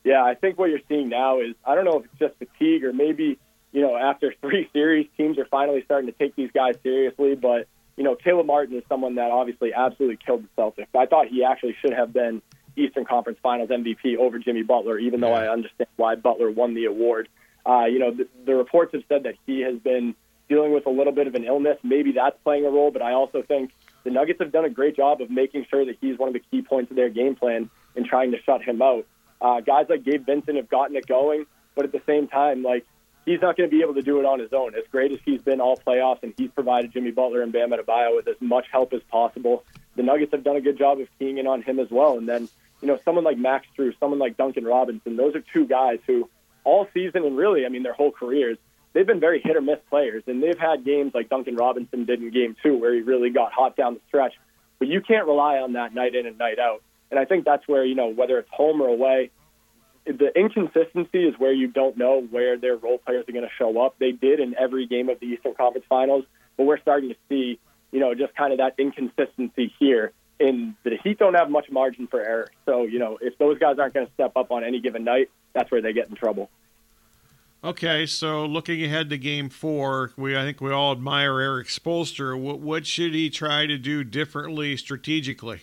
Yeah, 0.04 0.24
I 0.24 0.34
think 0.34 0.58
what 0.58 0.70
you're 0.70 0.80
seeing 0.88 1.08
now 1.08 1.40
is 1.40 1.54
I 1.64 1.74
don't 1.74 1.84
know 1.84 1.98
if 1.98 2.04
it's 2.06 2.18
just 2.18 2.34
fatigue 2.38 2.84
or 2.84 2.92
maybe 2.92 3.38
you 3.72 3.80
know 3.80 3.96
after 3.96 4.34
three 4.40 4.68
series 4.72 5.08
teams 5.16 5.38
are 5.38 5.46
finally 5.46 5.82
starting 5.84 6.10
to 6.10 6.18
take 6.18 6.36
these 6.36 6.50
guys 6.52 6.74
seriously. 6.82 7.34
But 7.34 7.66
you 7.96 8.04
know, 8.04 8.16
Caleb 8.16 8.46
Martin 8.46 8.76
is 8.76 8.84
someone 8.88 9.16
that 9.16 9.30
obviously 9.30 9.74
absolutely 9.74 10.18
killed 10.24 10.44
the 10.44 10.62
Celtics. 10.62 10.86
I 10.98 11.06
thought 11.06 11.28
he 11.28 11.44
actually 11.44 11.76
should 11.82 11.92
have 11.92 12.12
been 12.12 12.40
Eastern 12.76 13.04
Conference 13.04 13.38
Finals 13.42 13.68
MVP 13.68 14.16
over 14.16 14.38
Jimmy 14.38 14.62
Butler, 14.62 14.98
even 14.98 15.20
though 15.20 15.32
I 15.32 15.48
understand 15.48 15.88
why 15.96 16.14
Butler 16.14 16.50
won 16.50 16.74
the 16.74 16.86
award. 16.86 17.28
Uh, 17.66 17.84
you 17.84 17.98
know, 17.98 18.10
the, 18.10 18.26
the 18.46 18.54
reports 18.54 18.94
have 18.94 19.02
said 19.08 19.24
that 19.24 19.34
he 19.46 19.60
has 19.60 19.78
been 19.78 20.14
dealing 20.48 20.72
with 20.72 20.86
a 20.86 20.90
little 20.90 21.12
bit 21.12 21.26
of 21.26 21.34
an 21.34 21.44
illness. 21.44 21.78
Maybe 21.82 22.12
that's 22.12 22.36
playing 22.42 22.64
a 22.64 22.70
role, 22.70 22.90
but 22.90 23.02
I 23.02 23.12
also 23.12 23.42
think 23.42 23.70
the 24.04 24.10
Nuggets 24.10 24.40
have 24.40 24.50
done 24.50 24.64
a 24.64 24.70
great 24.70 24.96
job 24.96 25.20
of 25.20 25.30
making 25.30 25.66
sure 25.70 25.84
that 25.84 25.96
he's 26.00 26.18
one 26.18 26.28
of 26.28 26.32
the 26.32 26.42
key 26.50 26.62
points 26.62 26.90
of 26.90 26.96
their 26.96 27.10
game 27.10 27.36
plan 27.36 27.70
in 27.94 28.04
trying 28.04 28.32
to 28.32 28.42
shut 28.42 28.62
him 28.62 28.80
out. 28.82 29.06
Uh, 29.40 29.60
guys 29.60 29.86
like 29.88 30.04
Gabe 30.04 30.24
Vincent 30.24 30.56
have 30.56 30.68
gotten 30.68 30.96
it 30.96 31.06
going, 31.06 31.46
but 31.74 31.84
at 31.84 31.92
the 31.92 32.02
same 32.06 32.28
time, 32.28 32.62
like 32.62 32.86
he's 33.24 33.40
not 33.40 33.56
going 33.56 33.68
to 33.68 33.74
be 33.74 33.82
able 33.82 33.94
to 33.94 34.02
do 34.02 34.20
it 34.20 34.26
on 34.26 34.38
his 34.38 34.52
own. 34.52 34.74
As 34.74 34.84
great 34.90 35.12
as 35.12 35.18
he's 35.24 35.40
been 35.42 35.60
all 35.60 35.76
playoffs, 35.76 36.22
and 36.22 36.34
he's 36.36 36.50
provided 36.50 36.92
Jimmy 36.92 37.10
Butler 37.10 37.42
and 37.42 37.52
Bam 37.52 37.70
Adebayo 37.70 38.16
with 38.16 38.28
as 38.28 38.36
much 38.40 38.66
help 38.70 38.92
as 38.92 39.02
possible. 39.10 39.64
The 39.96 40.02
Nuggets 40.02 40.32
have 40.32 40.44
done 40.44 40.56
a 40.56 40.60
good 40.60 40.78
job 40.78 41.00
of 41.00 41.08
keying 41.18 41.38
in 41.38 41.46
on 41.46 41.62
him 41.62 41.78
as 41.78 41.90
well. 41.90 42.16
And 42.16 42.28
then, 42.28 42.48
you 42.80 42.88
know, 42.88 42.98
someone 43.04 43.24
like 43.24 43.38
Max 43.38 43.66
Strus, 43.76 43.98
someone 43.98 44.18
like 44.18 44.36
Duncan 44.36 44.64
Robinson, 44.64 45.16
those 45.16 45.34
are 45.34 45.42
two 45.52 45.66
guys 45.66 45.98
who 46.06 46.28
all 46.64 46.86
season 46.94 47.24
and 47.24 47.36
really, 47.36 47.66
I 47.66 47.68
mean, 47.68 47.82
their 47.82 47.92
whole 47.92 48.12
careers 48.12 48.58
they've 48.92 49.06
been 49.06 49.20
very 49.20 49.40
hit 49.40 49.56
or 49.56 49.60
miss 49.60 49.78
players, 49.88 50.22
and 50.26 50.42
they've 50.42 50.58
had 50.58 50.84
games 50.84 51.12
like 51.14 51.28
Duncan 51.28 51.56
Robinson 51.56 52.04
did 52.04 52.22
in 52.22 52.30
Game 52.30 52.56
Two 52.62 52.76
where 52.78 52.94
he 52.94 53.00
really 53.00 53.30
got 53.30 53.52
hot 53.52 53.76
down 53.76 53.94
the 53.94 54.00
stretch. 54.08 54.34
But 54.78 54.88
you 54.88 55.00
can't 55.00 55.26
rely 55.26 55.58
on 55.58 55.74
that 55.74 55.94
night 55.94 56.14
in 56.14 56.26
and 56.26 56.38
night 56.38 56.58
out. 56.58 56.82
And 57.10 57.18
I 57.18 57.24
think 57.24 57.44
that's 57.44 57.66
where 57.66 57.84
you 57.84 57.94
know 57.94 58.08
whether 58.08 58.38
it's 58.38 58.50
home 58.50 58.80
or 58.80 58.88
away, 58.88 59.30
the 60.06 60.30
inconsistency 60.36 61.24
is 61.24 61.34
where 61.38 61.52
you 61.52 61.68
don't 61.68 61.96
know 61.96 62.26
where 62.30 62.58
their 62.58 62.76
role 62.76 62.98
players 62.98 63.24
are 63.28 63.32
going 63.32 63.44
to 63.44 63.50
show 63.58 63.80
up. 63.84 63.96
They 63.98 64.12
did 64.12 64.40
in 64.40 64.54
every 64.58 64.86
game 64.86 65.08
of 65.08 65.20
the 65.20 65.26
Eastern 65.26 65.54
Conference 65.54 65.86
Finals, 65.88 66.24
but 66.56 66.64
we're 66.64 66.80
starting 66.80 67.10
to 67.10 67.16
see 67.28 67.58
you 67.92 68.00
know 68.00 68.14
just 68.14 68.34
kind 68.34 68.52
of 68.52 68.58
that 68.58 68.74
inconsistency 68.78 69.72
here. 69.78 70.12
And 70.38 70.74
the 70.84 70.96
Heat 71.04 71.18
don't 71.18 71.34
have 71.34 71.50
much 71.50 71.70
margin 71.70 72.06
for 72.06 72.18
error. 72.18 72.48
So, 72.64 72.84
you 72.84 72.98
know, 72.98 73.18
if 73.20 73.36
those 73.36 73.58
guys 73.58 73.78
aren't 73.78 73.92
going 73.92 74.06
to 74.06 74.12
step 74.14 74.32
up 74.36 74.50
on 74.50 74.64
any 74.64 74.80
given 74.80 75.04
night, 75.04 75.28
that's 75.52 75.70
where 75.70 75.82
they 75.82 75.92
get 75.92 76.08
in 76.08 76.14
trouble. 76.14 76.48
Okay, 77.62 78.06
so 78.06 78.46
looking 78.46 78.82
ahead 78.82 79.10
to 79.10 79.18
Game 79.18 79.50
Four, 79.50 80.12
we 80.16 80.34
I 80.34 80.42
think 80.44 80.62
we 80.62 80.72
all 80.72 80.92
admire 80.92 81.38
Erik 81.40 81.66
Spoelstra. 81.66 82.40
What, 82.40 82.60
what 82.60 82.86
should 82.86 83.12
he 83.12 83.28
try 83.28 83.66
to 83.66 83.76
do 83.76 84.02
differently 84.02 84.78
strategically? 84.78 85.60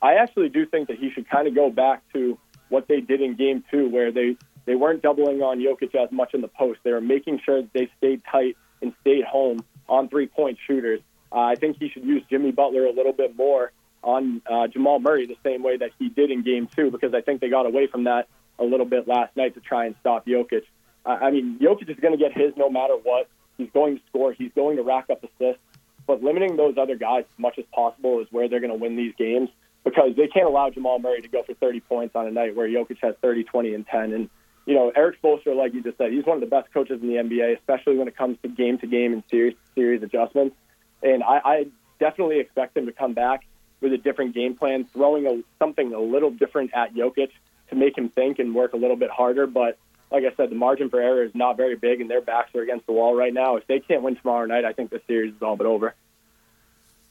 I 0.00 0.14
actually 0.14 0.48
do 0.48 0.66
think 0.66 0.88
that 0.88 0.98
he 0.98 1.10
should 1.10 1.28
kind 1.28 1.48
of 1.48 1.54
go 1.54 1.70
back 1.70 2.02
to 2.12 2.38
what 2.68 2.86
they 2.88 3.00
did 3.00 3.20
in 3.20 3.34
Game 3.34 3.64
Two, 3.70 3.88
where 3.88 4.12
they 4.12 4.36
they 4.66 4.74
weren't 4.74 5.02
doubling 5.02 5.42
on 5.42 5.58
Jokic 5.58 5.94
as 5.94 6.12
much 6.12 6.34
in 6.34 6.40
the 6.40 6.48
post. 6.48 6.80
They 6.84 6.92
were 6.92 7.00
making 7.00 7.40
sure 7.44 7.62
that 7.62 7.72
they 7.72 7.90
stayed 7.98 8.22
tight 8.30 8.56
and 8.82 8.92
stayed 9.00 9.24
home 9.24 9.60
on 9.88 10.08
three 10.08 10.26
point 10.26 10.58
shooters. 10.66 11.00
Uh, 11.32 11.40
I 11.40 11.54
think 11.56 11.78
he 11.78 11.88
should 11.88 12.04
use 12.04 12.22
Jimmy 12.30 12.52
Butler 12.52 12.86
a 12.86 12.92
little 12.92 13.12
bit 13.12 13.36
more 13.36 13.72
on 14.02 14.40
uh, 14.48 14.68
Jamal 14.68 15.00
Murray 15.00 15.26
the 15.26 15.36
same 15.42 15.62
way 15.62 15.76
that 15.76 15.90
he 15.98 16.08
did 16.08 16.30
in 16.30 16.42
Game 16.42 16.68
Two, 16.74 16.90
because 16.90 17.14
I 17.14 17.20
think 17.20 17.40
they 17.40 17.48
got 17.48 17.66
away 17.66 17.86
from 17.86 18.04
that 18.04 18.28
a 18.58 18.64
little 18.64 18.86
bit 18.86 19.08
last 19.08 19.36
night 19.36 19.54
to 19.54 19.60
try 19.60 19.86
and 19.86 19.94
stop 20.00 20.26
Jokic. 20.26 20.62
I 21.04 21.30
mean, 21.30 21.58
Jokic 21.58 21.88
is 21.88 21.96
going 22.00 22.12
to 22.12 22.18
get 22.18 22.36
his 22.36 22.52
no 22.56 22.68
matter 22.68 22.94
what. 22.94 23.28
He's 23.56 23.70
going 23.72 23.96
to 23.96 24.02
score. 24.08 24.32
He's 24.32 24.52
going 24.54 24.76
to 24.76 24.82
rack 24.82 25.06
up 25.10 25.24
assists. 25.24 25.62
But 26.06 26.22
limiting 26.22 26.56
those 26.56 26.76
other 26.76 26.96
guys 26.96 27.24
as 27.30 27.38
much 27.38 27.58
as 27.58 27.64
possible 27.72 28.20
is 28.20 28.26
where 28.30 28.48
they're 28.48 28.60
going 28.60 28.72
to 28.72 28.78
win 28.78 28.96
these 28.96 29.14
games 29.16 29.48
because 29.84 30.16
they 30.16 30.26
can't 30.26 30.46
allow 30.46 30.70
Jamal 30.70 30.98
Murray 30.98 31.22
to 31.22 31.28
go 31.28 31.42
for 31.42 31.54
30 31.54 31.80
points 31.80 32.16
on 32.16 32.26
a 32.26 32.30
night 32.30 32.54
where 32.56 32.68
Jokic 32.68 32.98
has 33.02 33.14
30, 33.22 33.44
20, 33.44 33.74
and 33.74 33.86
10. 33.86 34.12
And, 34.12 34.30
you 34.66 34.74
know, 34.74 34.92
Erik 34.94 35.20
Spoelstra, 35.22 35.56
like 35.56 35.74
you 35.74 35.82
just 35.82 35.98
said, 35.98 36.12
he's 36.12 36.24
one 36.24 36.36
of 36.36 36.40
the 36.40 36.54
best 36.54 36.72
coaches 36.72 37.00
in 37.00 37.08
the 37.08 37.14
NBA, 37.14 37.58
especially 37.58 37.96
when 37.96 38.08
it 38.08 38.16
comes 38.16 38.38
to 38.42 38.48
game 38.48 38.78
to 38.78 38.86
game 38.86 39.12
and 39.12 39.22
series 39.30 39.56
series 39.74 40.02
adjustments. 40.02 40.56
And 41.02 41.22
I, 41.22 41.40
I 41.44 41.66
definitely 41.98 42.40
expect 42.40 42.76
him 42.76 42.86
to 42.86 42.92
come 42.92 43.14
back 43.14 43.46
with 43.80 43.92
a 43.92 43.98
different 43.98 44.34
game 44.34 44.56
plan, 44.56 44.84
throwing 44.92 45.26
a, 45.26 45.42
something 45.58 45.92
a 45.94 46.00
little 46.00 46.30
different 46.30 46.72
at 46.74 46.94
Jokic 46.94 47.30
to 47.70 47.76
make 47.76 47.96
him 47.96 48.08
think 48.08 48.38
and 48.38 48.54
work 48.54 48.72
a 48.72 48.76
little 48.76 48.96
bit 48.96 49.10
harder. 49.10 49.46
But 49.46 49.78
like 50.10 50.24
I 50.24 50.34
said, 50.36 50.50
the 50.50 50.56
margin 50.56 50.90
for 50.90 51.00
error 51.00 51.22
is 51.22 51.34
not 51.34 51.56
very 51.56 51.76
big, 51.76 52.00
and 52.00 52.10
their 52.10 52.22
backs 52.22 52.54
are 52.54 52.62
against 52.62 52.86
the 52.86 52.92
wall 52.92 53.14
right 53.14 53.32
now. 53.32 53.56
If 53.56 53.66
they 53.66 53.80
can't 53.80 54.02
win 54.02 54.16
tomorrow 54.16 54.46
night, 54.46 54.64
I 54.64 54.72
think 54.72 54.90
the 54.90 55.00
series 55.06 55.34
is 55.34 55.42
all 55.42 55.56
but 55.56 55.66
over. 55.66 55.94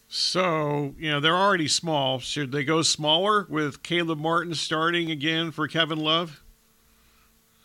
So, 0.09 0.95
you 0.97 1.11
know, 1.11 1.19
they're 1.19 1.35
already 1.35 1.67
small. 1.67 2.19
Should 2.19 2.51
they 2.51 2.63
go 2.63 2.81
smaller 2.81 3.45
with 3.49 3.83
Caleb 3.83 4.19
Martin 4.19 4.53
starting 4.53 5.11
again 5.11 5.51
for 5.51 5.67
Kevin 5.67 5.99
Love? 5.99 6.41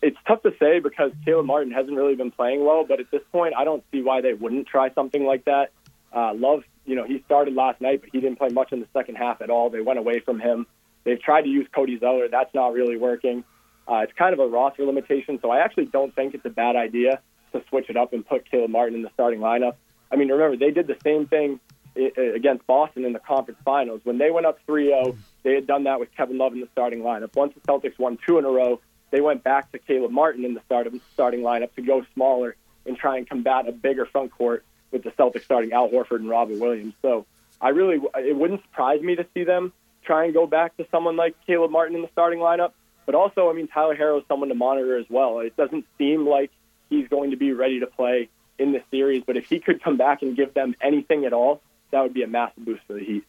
It's 0.03 0.17
tough 0.27 0.43
to 0.43 0.53
say 0.59 0.81
because 0.81 1.13
Caleb 1.25 1.47
Martin 1.47 1.73
hasn't 1.73 1.97
really 1.97 2.17
been 2.17 2.33
playing 2.33 2.65
well, 2.65 2.85
but 2.85 2.99
at 2.99 3.11
this 3.13 3.23
point, 3.31 3.55
I 3.57 3.63
don't 3.63 3.85
see 3.93 4.03
why 4.03 4.21
they 4.21 4.35
wouldn't 4.35 4.67
try 4.67 4.93
something 4.93 5.25
like 5.25 5.45
that. 5.45 5.71
Uh, 6.13 6.35
Love, 6.35 6.65
you 6.85 6.97
know, 6.97 7.05
he 7.05 7.23
started 7.25 7.55
last 7.55 7.81
night, 7.81 8.01
but 8.01 8.11
he 8.13 8.21
didn't 8.21 8.39
play 8.39 8.49
much 8.49 8.73
in 8.73 8.81
the 8.81 8.89
second 8.93 9.15
half 9.15 9.41
at 9.41 9.49
all. 9.49 9.71
They 9.71 9.81
went 9.81 10.01
away 10.01 10.19
from 10.19 10.41
him. 10.41 10.67
They've 11.05 11.23
tried 11.23 11.43
to 11.43 11.49
use 11.49 11.69
Cody 11.73 11.99
Zeller. 12.01 12.27
That's 12.29 12.53
not 12.53 12.73
really 12.73 12.97
working. 12.97 13.45
Uh, 13.87 13.99
it's 13.99 14.13
kind 14.15 14.33
of 14.33 14.41
a 14.41 14.47
roster 14.47 14.85
limitation, 14.85 15.39
so 15.41 15.51
I 15.51 15.61
actually 15.61 15.87
don't 15.87 16.13
think 16.15 16.35
it's 16.35 16.45
a 16.45 16.51
bad 16.51 16.75
idea 16.75 17.21
to 17.53 17.63
switch 17.69 17.89
it 17.89 17.97
up 17.97 18.13
and 18.13 18.27
put 18.27 18.51
Caleb 18.51 18.71
Martin 18.71 18.97
in 18.97 19.03
the 19.03 19.11
starting 19.15 19.39
lineup. 19.39 19.75
I 20.11 20.17
mean, 20.17 20.29
remember, 20.29 20.57
they 20.57 20.73
did 20.73 20.89
the 20.89 20.97
same 21.05 21.27
thing 21.27 21.61
against 21.97 22.67
Boston 22.67 23.05
in 23.05 23.13
the 23.13 23.19
conference 23.19 23.61
finals. 23.65 24.01
When 24.05 24.19
they 24.19 24.31
went 24.31 24.47
up 24.47 24.59
3 24.67 24.87
0, 24.87 25.17
they 25.43 25.55
had 25.55 25.67
done 25.67 25.85
that 25.85 26.01
with 26.01 26.15
Kevin 26.17 26.39
Love 26.39 26.53
in 26.53 26.61
the 26.61 26.69
starting 26.73 27.01
lineup. 27.01 27.35
Once 27.37 27.55
the 27.55 27.61
Celtics 27.61 27.99
won 27.99 28.19
two 28.27 28.39
in 28.39 28.45
a 28.45 28.51
row, 28.51 28.81
they 29.11 29.21
went 29.21 29.45
back 29.45 29.71
to 29.73 29.79
Caleb 29.79 30.11
Martin 30.11 30.45
in 30.45 30.55
the 30.55 30.63
start 30.67 30.87
of, 30.87 30.95
starting 31.13 31.41
lineup 31.41 31.75
to 31.75 31.83
go 31.83 32.05
smaller 32.15 32.57
and 32.87 32.97
try 32.97 33.19
and 33.19 33.29
combat 33.29 33.69
a 33.69 33.73
bigger 33.73 34.07
front 34.07 34.33
court 34.33 34.65
with 34.91 35.05
the 35.05 35.11
Celtics 35.11 35.45
starting 35.45 35.73
Al 35.73 35.89
Horford 35.89 36.21
and 36.21 36.29
Robert 36.29 36.59
Williams. 36.59 36.95
So 37.03 37.27
I 37.61 37.71
really, 37.71 38.01
it 38.17 38.37
wouldn't 38.37 38.63
surprise 38.63 39.01
me 39.03 39.17
to 39.17 39.27
see 39.35 39.45
them 39.45 39.73
try 40.05 40.25
and 40.25 40.35
go 40.35 40.47
back 40.47 40.77
to 40.79 40.87
someone 40.91 41.17
like 41.17 41.37
Caleb 41.47 41.71
Martin 41.71 41.95
in 41.95 42.03
the 42.03 42.09
starting 42.13 42.41
lineup. 42.41 42.73
But 43.07 43.15
also, 43.15 43.51
I 43.51 43.53
mean, 43.53 43.69
Tyler 43.69 43.97
Herro 43.97 44.19
is 44.19 44.25
someone 44.29 44.49
to 44.49 44.55
monitor 44.55 44.97
as 44.97 45.07
well. 45.09 45.41
It 45.41 45.57
doesn't 45.57 45.85
seem 45.99 46.27
like 46.27 46.51
he's 46.89 47.09
going 47.09 47.31
to 47.31 47.37
be 47.37 47.53
ready 47.53 47.81
to 47.81 47.87
play 47.87 48.29
in 48.59 48.73
this 48.73 48.83
series, 48.91 49.25
but 49.27 49.37
if 49.37 49.47
he 49.47 49.59
could 49.59 49.83
come 49.83 49.97
back 49.97 50.23
and 50.23 50.37
give 50.37 50.55
them 50.55 50.75
anything 50.81 51.25
at 51.25 51.33
all, 51.33 51.61
that 51.93 52.03
would 52.03 52.15
be 52.15 52.23
a 52.23 52.27
massive 52.27 52.65
boost 52.65 52.83
for 52.87 52.95
the 52.95 53.05
Heat. 53.05 53.25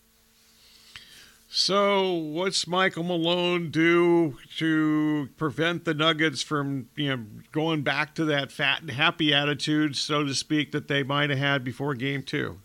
So, 1.56 2.14
what's 2.14 2.66
Michael 2.66 3.04
Malone 3.04 3.70
do 3.70 4.38
to 4.58 5.30
prevent 5.38 5.86
the 5.86 5.94
Nuggets 5.94 6.42
from, 6.42 6.90
you 6.96 7.16
know, 7.16 7.26
going 7.52 7.84
back 7.84 8.16
to 8.16 8.26
that 8.26 8.52
fat 8.52 8.82
and 8.82 8.90
happy 8.90 9.36
attitude, 9.36 9.96
so 9.96 10.24
to 10.24 10.34
speak, 10.34 10.72
that 10.72 10.88
they 10.88 11.04
might 11.04 11.30
have 11.30 11.38
had 11.38 11.64
before 11.64 11.94
Game 11.94 12.24
Two? 12.24 12.58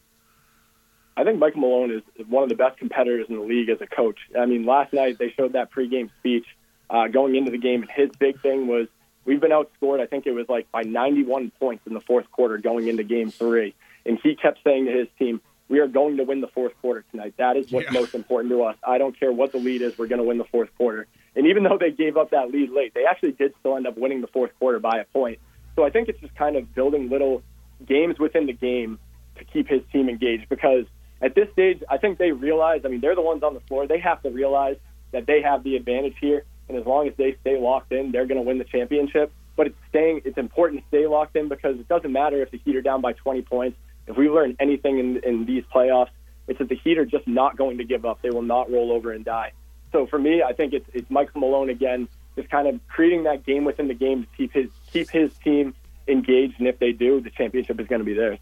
I 1.19 1.25
think 1.25 1.38
Michael 1.38 1.61
Malone 1.61 1.90
is 1.90 2.26
one 2.28 2.45
of 2.45 2.49
the 2.49 2.55
best 2.55 2.78
competitors 2.78 3.26
in 3.28 3.35
the 3.35 3.43
league 3.43 3.69
as 3.69 3.78
a 3.83 3.87
coach. 3.87 4.21
I 4.38 4.47
mean, 4.47 4.64
last 4.64 4.95
night 4.95 5.19
they 5.19 5.35
showed 5.37 5.52
that 5.52 5.71
pregame 5.71 6.09
speech 6.21 6.47
uh, 6.88 7.09
going 7.09 7.35
into 7.35 7.50
the 7.50 7.59
game, 7.59 7.83
and 7.83 7.90
his 7.90 8.09
big 8.19 8.40
thing 8.40 8.69
was 8.69 8.88
we've 9.26 9.40
been 9.40 9.50
outscored. 9.50 10.00
I 10.00 10.07
think 10.07 10.26
it 10.26 10.33
was 10.33 10.49
like 10.49 10.73
by 10.73 10.83
91 10.83 11.52
points 11.61 11.87
in 11.87 11.93
the 11.93 12.00
fourth 12.00 12.31
quarter 12.31 12.57
going 12.57 12.88
into 12.88 13.02
Game 13.02 13.31
Three, 13.31 13.75
and 14.07 14.19
he 14.23 14.35
kept 14.35 14.61
saying 14.64 14.87
to 14.87 14.93
his 14.93 15.09
team, 15.19 15.43
we 15.69 15.81
are 15.81 15.87
going 15.87 16.17
to 16.17 16.25
win 16.25 16.41
the 16.41 16.49
fourth 16.49 16.73
quarter 16.81 17.05
tonight. 17.11 17.35
That 17.37 17.57
is 17.57 17.71
what's 17.71 17.93
yeah. 17.93 18.01
most 18.01 18.15
important 18.15 18.51
to 18.53 18.63
us. 18.63 18.77
I 18.87 18.99
don't 18.99 19.19
care 19.19 19.31
what 19.31 19.53
the 19.53 19.59
lead 19.59 19.83
is. 19.83 19.99
We're 19.99 20.07
going 20.07 20.21
to 20.21 20.25
win 20.25 20.39
the 20.39 20.45
fourth 20.45 20.71
quarter. 20.77 21.07
And 21.37 21.47
even 21.47 21.63
though 21.63 21.79
they 21.79 21.91
gave 21.91 22.17
up 22.17 22.31
that 22.31 22.51
lead 22.51 22.71
late, 22.71 22.95
they 22.95 23.05
actually 23.05 23.33
did 23.33 23.55
still 23.61 23.77
end 23.77 23.87
up 23.87 23.97
winning 23.97 24.21
the 24.21 24.27
fourth 24.27 24.51
quarter 24.59 24.79
by 24.79 24.99
a 24.99 25.05
point. 25.05 25.39
So 25.77 25.85
I 25.85 25.91
think 25.91 26.09
it's 26.09 26.21
just 26.21 26.35
kind 26.35 26.57
of 26.57 26.75
building 26.75 27.11
little 27.11 27.43
games 27.87 28.19
within 28.19 28.47
the 28.47 28.53
game 28.53 28.99
to 29.37 29.45
keep 29.45 29.69
his 29.69 29.83
team 29.93 30.09
engaged 30.09 30.49
because 30.49 30.87
at 31.21 31.35
this 31.35 31.49
stage, 31.53 31.83
I 31.89 31.99
think 31.99 32.19
they 32.19 32.33
realize, 32.33 32.83
I 32.85 32.89
mean, 32.89 33.01
they're 33.01 33.15
the 33.15 33.23
ones 33.23 33.43
on 33.43 33.55
the 33.55 33.61
floor. 33.61 33.87
They 33.87 33.99
have 34.01 34.23
to 34.23 34.31
realize 34.31 34.77
that 35.13 35.27
they 35.27 35.43
have 35.43 35.65
the 35.65 35.77
advantage 35.77 36.15
here. 36.21 36.45
And 36.69 36.77
as 36.77 36.87
long 36.87 37.09
as 37.09 37.15
they 37.17 37.37
stay 37.41 37.59
locked 37.59 37.93
in, 37.93 38.13
they're 38.13 38.27
going 38.27 38.41
to 38.41 38.47
win 38.47 38.59
the 38.59 38.65
championship. 38.65 39.33
But 39.57 39.69
it's 39.69 39.77
staying, 39.89 40.23
it's 40.25 40.39
important 40.39 40.83
to 40.83 40.89
stay 40.89 41.07
locked 41.07 41.35
in 41.37 41.49
because 41.49 41.79
it 41.79 41.89
doesn't 41.89 42.13
matter 42.13 42.43
if 42.43 42.51
the 42.51 42.59
Heat 42.59 42.77
are 42.77 42.83
down 42.83 43.01
by 43.01 43.13
20 43.13 43.43
points 43.43 43.77
if 44.09 44.17
we 44.17 44.29
learn 44.29 44.57
anything 44.59 44.99
in, 44.99 45.19
in 45.19 45.45
these 45.45 45.65
playoffs, 45.73 46.11
it's 46.47 46.59
that 46.59 46.69
the 46.69 46.77
Heat 46.77 46.99
are 46.99 47.05
just 47.05 47.29
not 47.29 47.57
going 47.57 47.79
to 47.79 47.85
give 47.85 48.05
up. 48.05 48.23
They 48.23 48.31
will 48.31 48.43
not 48.43 48.71
roll 48.73 48.91
over 48.91 49.12
and 49.12 49.25
die. 49.25 49.53
So 49.93 50.07
for 50.07 50.19
me, 50.19 50.43
I 50.43 50.53
think 50.53 50.73
it's, 50.73 50.88
it's 50.93 51.11
Michael 51.11 51.43
Malone 51.43 51.71
again, 51.71 52.09
just 52.37 52.50
kind 52.50 52.67
of 52.67 52.81
creating 52.88 53.25
that 53.25 53.45
game 53.45 53.65
within 53.65 53.88
the 53.88 53.95
game 53.95 54.23
to 54.23 54.29
keep 54.37 54.53
his 54.53 54.71
keep 54.91 55.11
his 55.11 55.33
team 55.45 55.75
engaged. 56.07 56.55
And 56.59 56.67
if 56.67 56.79
they 56.79 56.93
do, 56.93 57.21
the 57.21 57.31
championship 57.31 57.79
is 57.81 57.87
going 57.87 58.00
to 58.00 58.05
be 58.05 58.15
theirs. 58.15 58.38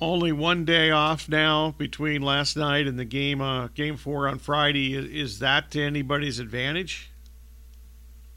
Only 0.00 0.32
one 0.32 0.64
day 0.64 0.90
off 0.90 1.28
now 1.28 1.74
between 1.78 2.20
last 2.20 2.56
night 2.56 2.86
and 2.86 2.98
the 2.98 3.04
game 3.04 3.40
uh, 3.40 3.68
game 3.68 3.96
four 3.96 4.28
on 4.28 4.38
Friday. 4.38 4.94
Is 4.94 5.38
that 5.38 5.70
to 5.72 5.82
anybody's 5.82 6.38
advantage? 6.38 7.10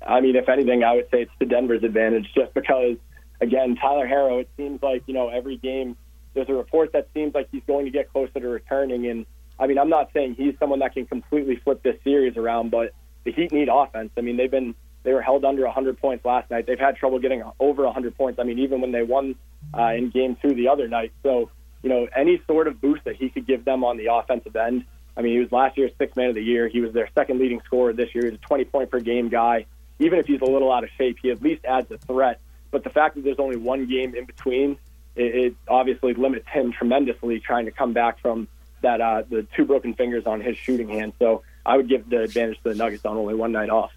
I 0.06 0.22
mean, 0.22 0.36
if 0.36 0.48
anything, 0.48 0.84
I 0.84 0.96
would 0.96 1.10
say 1.12 1.24
it's 1.24 1.32
to 1.40 1.46
Denver's 1.46 1.84
advantage, 1.84 2.32
just 2.34 2.54
because 2.54 2.98
again, 3.42 3.76
Tyler 3.76 4.08
Herro, 4.08 4.42
it 4.42 4.50
seems 4.58 4.82
like, 4.82 5.04
you 5.06 5.14
know, 5.14 5.30
every 5.30 5.58
game 5.58 5.96
there's 6.34 6.50
a 6.50 6.54
report 6.54 6.94
that 6.94 7.08
seems 7.14 7.34
like 7.34 7.50
he's 7.52 7.64
going 7.66 7.86
to 7.86 7.92
get 7.92 8.12
closer 8.12 8.40
to 8.40 8.48
returning. 8.48 9.08
And 9.08 9.26
I 9.60 9.68
mean, 9.68 9.80
I'm 9.80 9.90
not 9.90 10.12
saying 10.14 10.36
he's 10.36 10.54
someone 10.60 10.80
that 10.80 10.94
can 10.94 11.06
completely 11.06 11.56
flip 11.58 11.82
this 11.82 11.96
series 12.04 12.38
around, 12.38 12.70
but 12.70 12.94
the 13.24 13.32
Heat 13.32 13.52
need 13.52 13.70
offense. 13.72 14.12
I 14.18 14.22
mean, 14.22 14.38
they've 14.38 14.52
been 14.52 14.76
they 15.04 15.14
were 15.14 15.22
held 15.22 15.46
under 15.46 15.64
100 15.64 16.00
points 16.00 16.26
last 16.26 16.52
night. 16.52 16.68
They've 16.68 16.80
had 16.80 16.98
trouble 16.98 17.20
getting 17.20 17.42
over 17.60 17.84
100 17.84 18.16
points. 18.16 18.40
I 18.40 18.44
mean, 18.44 18.60
even 18.60 18.82
when 18.82 18.92
they 18.92 19.04
won 19.04 19.36
uh, 19.76 19.94
in 19.96 20.10
Game 20.10 20.38
Two 20.42 20.54
the 20.54 20.68
other 20.68 20.88
night. 20.88 21.12
So, 21.24 21.50
you 21.82 21.90
know, 21.90 22.08
any 22.16 22.42
sort 22.46 22.68
of 22.68 22.80
boost 22.82 23.06
that 23.06 23.16
he 23.16 23.30
could 23.30 23.48
give 23.48 23.66
them 23.66 23.84
on 23.84 23.98
the 23.98 24.14
offensive 24.14 24.56
end. 24.56 24.86
I 25.16 25.22
mean, 25.22 25.34
he 25.34 25.40
was 25.40 25.52
last 25.52 25.78
year's 25.78 25.92
sixth 25.98 26.16
man 26.16 26.30
of 26.30 26.36
the 26.36 26.44
year. 26.44 26.68
He 26.68 26.82
was 26.82 26.94
their 26.94 27.10
second 27.16 27.40
leading 27.40 27.62
scorer 27.66 27.94
this 27.94 28.14
year. 28.14 28.26
He's 28.26 28.36
a 28.36 28.48
20 28.48 28.66
point 28.66 28.92
per 28.92 29.00
game 29.00 29.30
guy. 29.30 29.66
Even 30.00 30.20
if 30.20 30.28
he's 30.28 30.42
a 30.42 30.46
little 30.46 30.72
out 30.72 30.84
of 30.84 30.92
shape, 30.98 31.18
he 31.22 31.32
at 31.32 31.42
least 31.42 31.66
adds 31.66 31.90
a 31.90 31.98
threat 31.98 32.40
but 32.72 32.84
the 32.84 32.90
fact 32.90 33.16
that 33.16 33.24
there's 33.24 33.40
only 33.40 33.58
one 33.58 33.88
game 33.88 34.16
in 34.16 34.26
between, 34.26 34.78
it, 35.16 35.36
it 35.36 35.56
obviously 35.68 36.14
limits 36.14 36.48
him 36.48 36.72
tremendously 36.72 37.40
trying 37.40 37.66
to 37.66 37.72
come 37.72 37.94
back 37.94 38.20
from 38.20 38.48
that 38.82 39.02
uh, 39.02 39.24
the 39.30 39.46
two 39.56 39.66
broken 39.66 39.94
fingers 39.94 40.26
on 40.26 40.42
his 40.42 40.58
shooting 40.58 40.90
hand. 40.90 41.14
So 41.20 41.44
I 41.66 41.78
would 41.78 41.90
give 41.90 42.10
the 42.10 42.22
advantage 42.22 42.58
to 42.64 42.70
the 42.70 42.76
Nuggets 42.76 43.06
on 43.06 43.18
only 43.18 43.36
one 43.36 43.52
night 43.52 43.70
off. 43.70 43.92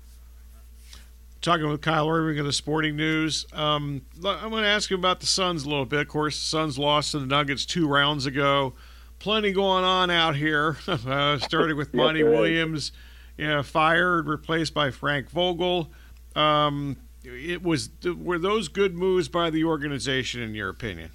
Talking 1.41 1.71
with 1.71 1.81
Kyle 1.81 2.09
Irving 2.09 2.39
of 2.39 2.45
the 2.45 2.53
Sporting 2.53 2.97
News, 2.97 3.47
um, 3.55 4.03
I'm 4.17 4.51
going 4.51 4.63
to 4.63 4.69
ask 4.69 4.91
you 4.91 4.97
about 4.97 5.21
the 5.21 5.27
Suns 5.27 5.65
a 5.65 5.71
little 5.71 5.87
bit. 5.87 6.01
Of 6.01 6.09
course, 6.09 6.39
the 6.39 6.45
Suns 6.45 6.79
lost 6.79 7.13
to 7.13 7.19
the 7.19 7.27
Nuggets 7.27 7.65
two 7.65 7.89
rounds 7.89 8.27
ago. 8.27 8.75
Plenty 9.21 9.53
going 9.53 9.85
on 9.85 10.11
out 10.11 10.37
here. 10.37 10.77
uh, 10.87 11.39
starting 11.39 11.79
with 11.79 11.95
Monty 11.95 12.21
yes, 12.21 12.29
Williams, 12.29 12.93
you 13.39 13.47
know, 13.47 13.63
fired, 13.63 14.29
replaced 14.29 14.75
by 14.75 14.91
Frank 14.91 15.31
Vogel. 15.31 15.91
Um, 16.37 16.99
it 17.25 17.63
was 17.63 17.91
were 18.05 18.39
those 18.39 18.69
good 18.69 18.95
moves 18.95 19.29
by 19.29 19.51
the 19.51 19.65
organization 19.65 20.41
in 20.41 20.55
your 20.55 20.69
opinion? 20.69 21.11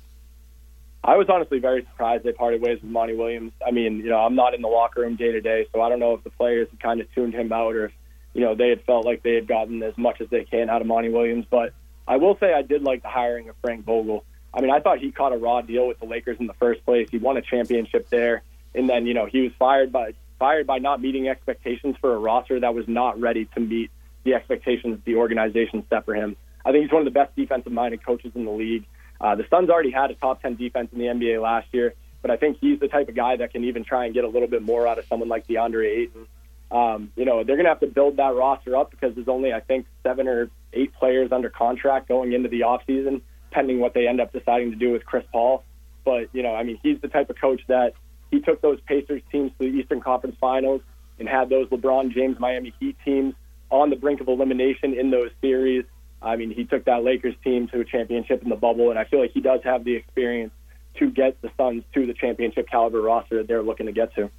I 1.03 1.17
was 1.17 1.27
honestly 1.29 1.59
very 1.59 1.83
surprised 1.83 2.23
they 2.23 2.31
parted 2.31 2.61
ways 2.61 2.81
with 2.81 2.89
Monty 2.89 3.15
Williams. 3.15 3.53
I 3.65 3.71
mean, 3.71 3.97
you 3.97 4.09
know, 4.09 4.17
I'm 4.17 4.33
not 4.33 4.55
in 4.55 4.61
the 4.61 4.67
locker 4.67 5.01
room 5.01 5.15
day 5.15 5.31
to 5.31 5.41
day, 5.41 5.67
so 5.71 5.81
I 5.81 5.89
don't 5.89 5.99
know 5.99 6.13
if 6.13 6.23
the 6.23 6.31
players 6.31 6.67
had 6.71 6.79
kind 6.79 6.99
of 6.99 7.13
tuned 7.13 7.35
him 7.35 7.51
out 7.51 7.75
or 7.75 7.85
if, 7.85 7.91
you 8.33 8.41
know, 8.41 8.55
they 8.55 8.69
had 8.69 8.83
felt 8.85 9.05
like 9.05 9.21
they 9.21 9.35
had 9.35 9.47
gotten 9.47 9.83
as 9.83 9.95
much 9.97 10.19
as 10.19 10.29
they 10.29 10.45
can 10.45 10.67
out 10.67 10.81
of 10.81 10.87
Monty 10.87 11.09
Williams. 11.09 11.45
But 11.47 11.73
I 12.07 12.17
will 12.17 12.37
say 12.39 12.53
I 12.53 12.63
did 12.63 12.81
like 12.81 13.03
the 13.03 13.09
hiring 13.09 13.49
of 13.49 13.55
Frank 13.61 13.85
Vogel. 13.85 14.25
I 14.51 14.61
mean, 14.61 14.71
I 14.71 14.79
thought 14.79 14.97
he 14.97 15.11
caught 15.11 15.31
a 15.31 15.37
raw 15.37 15.61
deal 15.61 15.87
with 15.87 15.99
the 15.99 16.05
Lakers 16.05 16.37
in 16.39 16.47
the 16.47 16.53
first 16.53 16.83
place. 16.85 17.07
He 17.11 17.19
won 17.19 17.37
a 17.37 17.41
championship 17.41 18.09
there, 18.09 18.41
and 18.73 18.89
then 18.89 19.05
you 19.05 19.13
know 19.13 19.25
he 19.25 19.41
was 19.41 19.51
fired 19.59 19.91
by 19.91 20.13
fired 20.39 20.65
by 20.65 20.79
not 20.79 21.01
meeting 21.01 21.27
expectations 21.27 21.97
for 22.01 22.13
a 22.13 22.17
roster 22.17 22.59
that 22.59 22.73
was 22.73 22.87
not 22.87 23.19
ready 23.19 23.45
to 23.53 23.59
meet 23.59 23.91
the 24.25 24.33
expectations 24.33 24.99
the 25.05 25.15
organization 25.15 25.85
set 25.89 26.03
for 26.03 26.13
him. 26.13 26.35
I 26.65 26.71
think 26.71 26.83
he's 26.83 26.91
one 26.91 27.01
of 27.01 27.05
the 27.05 27.17
best 27.17 27.33
defensive 27.35 27.71
minded 27.71 28.03
coaches 28.05 28.31
in 28.35 28.43
the 28.43 28.51
league. 28.51 28.85
Uh, 29.21 29.35
the 29.35 29.45
Suns 29.49 29.69
already 29.69 29.91
had 29.91 30.11
a 30.11 30.15
top 30.15 30.41
10 30.41 30.55
defense 30.55 30.89
in 30.91 30.99
the 30.99 31.05
NBA 31.05 31.41
last 31.41 31.67
year, 31.71 31.93
but 32.21 32.31
I 32.31 32.37
think 32.37 32.57
he's 32.59 32.79
the 32.79 32.87
type 32.87 33.07
of 33.07 33.15
guy 33.15 33.37
that 33.37 33.53
can 33.53 33.63
even 33.63 33.85
try 33.85 34.05
and 34.05 34.13
get 34.13 34.23
a 34.23 34.27
little 34.27 34.47
bit 34.47 34.63
more 34.63 34.87
out 34.87 34.97
of 34.97 35.05
someone 35.05 35.29
like 35.29 35.47
DeAndre 35.47 35.85
Ayton. 35.85 36.27
Um, 36.71 37.11
you 37.15 37.23
know, 37.23 37.43
they're 37.43 37.55
going 37.55 37.65
to 37.65 37.69
have 37.69 37.79
to 37.81 37.87
build 37.87 38.17
that 38.17 38.35
roster 38.35 38.75
up 38.75 38.91
because 38.91 39.13
there's 39.15 39.27
only, 39.27 39.53
I 39.53 39.59
think, 39.59 39.85
seven 40.03 40.27
or 40.27 40.49
eight 40.73 40.93
players 40.95 41.31
under 41.31 41.49
contract 41.49 42.07
going 42.07 42.33
into 42.33 42.49
the 42.49 42.61
offseason, 42.61 43.21
pending 43.51 43.79
what 43.79 43.93
they 43.93 44.07
end 44.07 44.19
up 44.19 44.33
deciding 44.33 44.71
to 44.71 44.75
do 44.75 44.91
with 44.91 45.05
Chris 45.05 45.23
Paul. 45.31 45.63
But, 46.03 46.29
you 46.33 46.41
know, 46.41 46.55
I 46.55 46.63
mean, 46.63 46.79
he's 46.81 46.99
the 46.99 47.07
type 47.07 47.29
of 47.29 47.39
coach 47.39 47.61
that 47.67 47.93
he 48.31 48.41
took 48.41 48.61
those 48.61 48.79
Pacers 48.81 49.21
teams 49.31 49.51
to 49.59 49.71
the 49.71 49.77
Eastern 49.77 50.01
Conference 50.01 50.35
Finals 50.41 50.81
and 51.19 51.29
had 51.29 51.49
those 51.49 51.67
LeBron 51.69 52.11
James 52.11 52.39
Miami 52.39 52.73
Heat 52.79 52.97
teams 53.05 53.35
on 53.81 53.89
the 53.89 53.95
brink 53.95 54.21
of 54.21 54.27
elimination 54.27 54.93
in 54.93 55.11
those 55.11 55.31
series. 55.41 55.85
I 56.21 56.35
mean, 56.37 56.51
he 56.51 56.65
took 56.65 56.85
that 56.85 57.03
Lakers 57.03 57.35
team 57.43 57.67
to 57.69 57.81
a 57.81 57.85
championship 57.85 58.41
in 58.41 58.49
the 58.49 58.55
bubble, 58.55 58.89
and 58.89 58.97
I 58.97 59.05
feel 59.05 59.19
like 59.19 59.31
he 59.31 59.41
does 59.41 59.61
have 59.63 59.83
the 59.83 59.95
experience 59.95 60.51
to 60.97 61.09
get 61.11 61.41
the 61.41 61.51
Suns 61.57 61.83
to 61.93 62.07
the 62.07 62.13
championship 62.13 62.67
caliber 62.69 63.01
roster 63.01 63.37
that 63.37 63.47
they're 63.47 63.63
looking 63.63 63.85
to 63.85 63.91
get 63.91 64.15
to. 64.15 64.29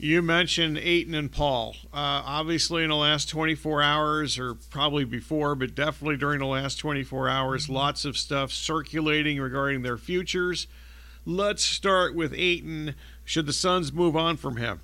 You 0.00 0.22
mentioned 0.22 0.78
Ayton 0.78 1.14
and 1.14 1.30
Paul. 1.30 1.74
Uh, 1.86 2.22
obviously, 2.24 2.84
in 2.84 2.90
the 2.90 2.96
last 2.96 3.28
24 3.28 3.82
hours, 3.82 4.38
or 4.38 4.54
probably 4.54 5.04
before, 5.04 5.56
but 5.56 5.74
definitely 5.74 6.16
during 6.16 6.38
the 6.38 6.46
last 6.46 6.76
24 6.76 7.28
hours, 7.28 7.68
lots 7.68 8.04
of 8.04 8.16
stuff 8.16 8.52
circulating 8.52 9.40
regarding 9.40 9.82
their 9.82 9.96
futures. 9.96 10.68
Let's 11.26 11.64
start 11.64 12.14
with 12.14 12.32
Ayton. 12.32 12.94
Should 13.24 13.46
the 13.46 13.52
Suns 13.52 13.92
move 13.92 14.16
on 14.16 14.36
from 14.36 14.56
him? 14.56 14.80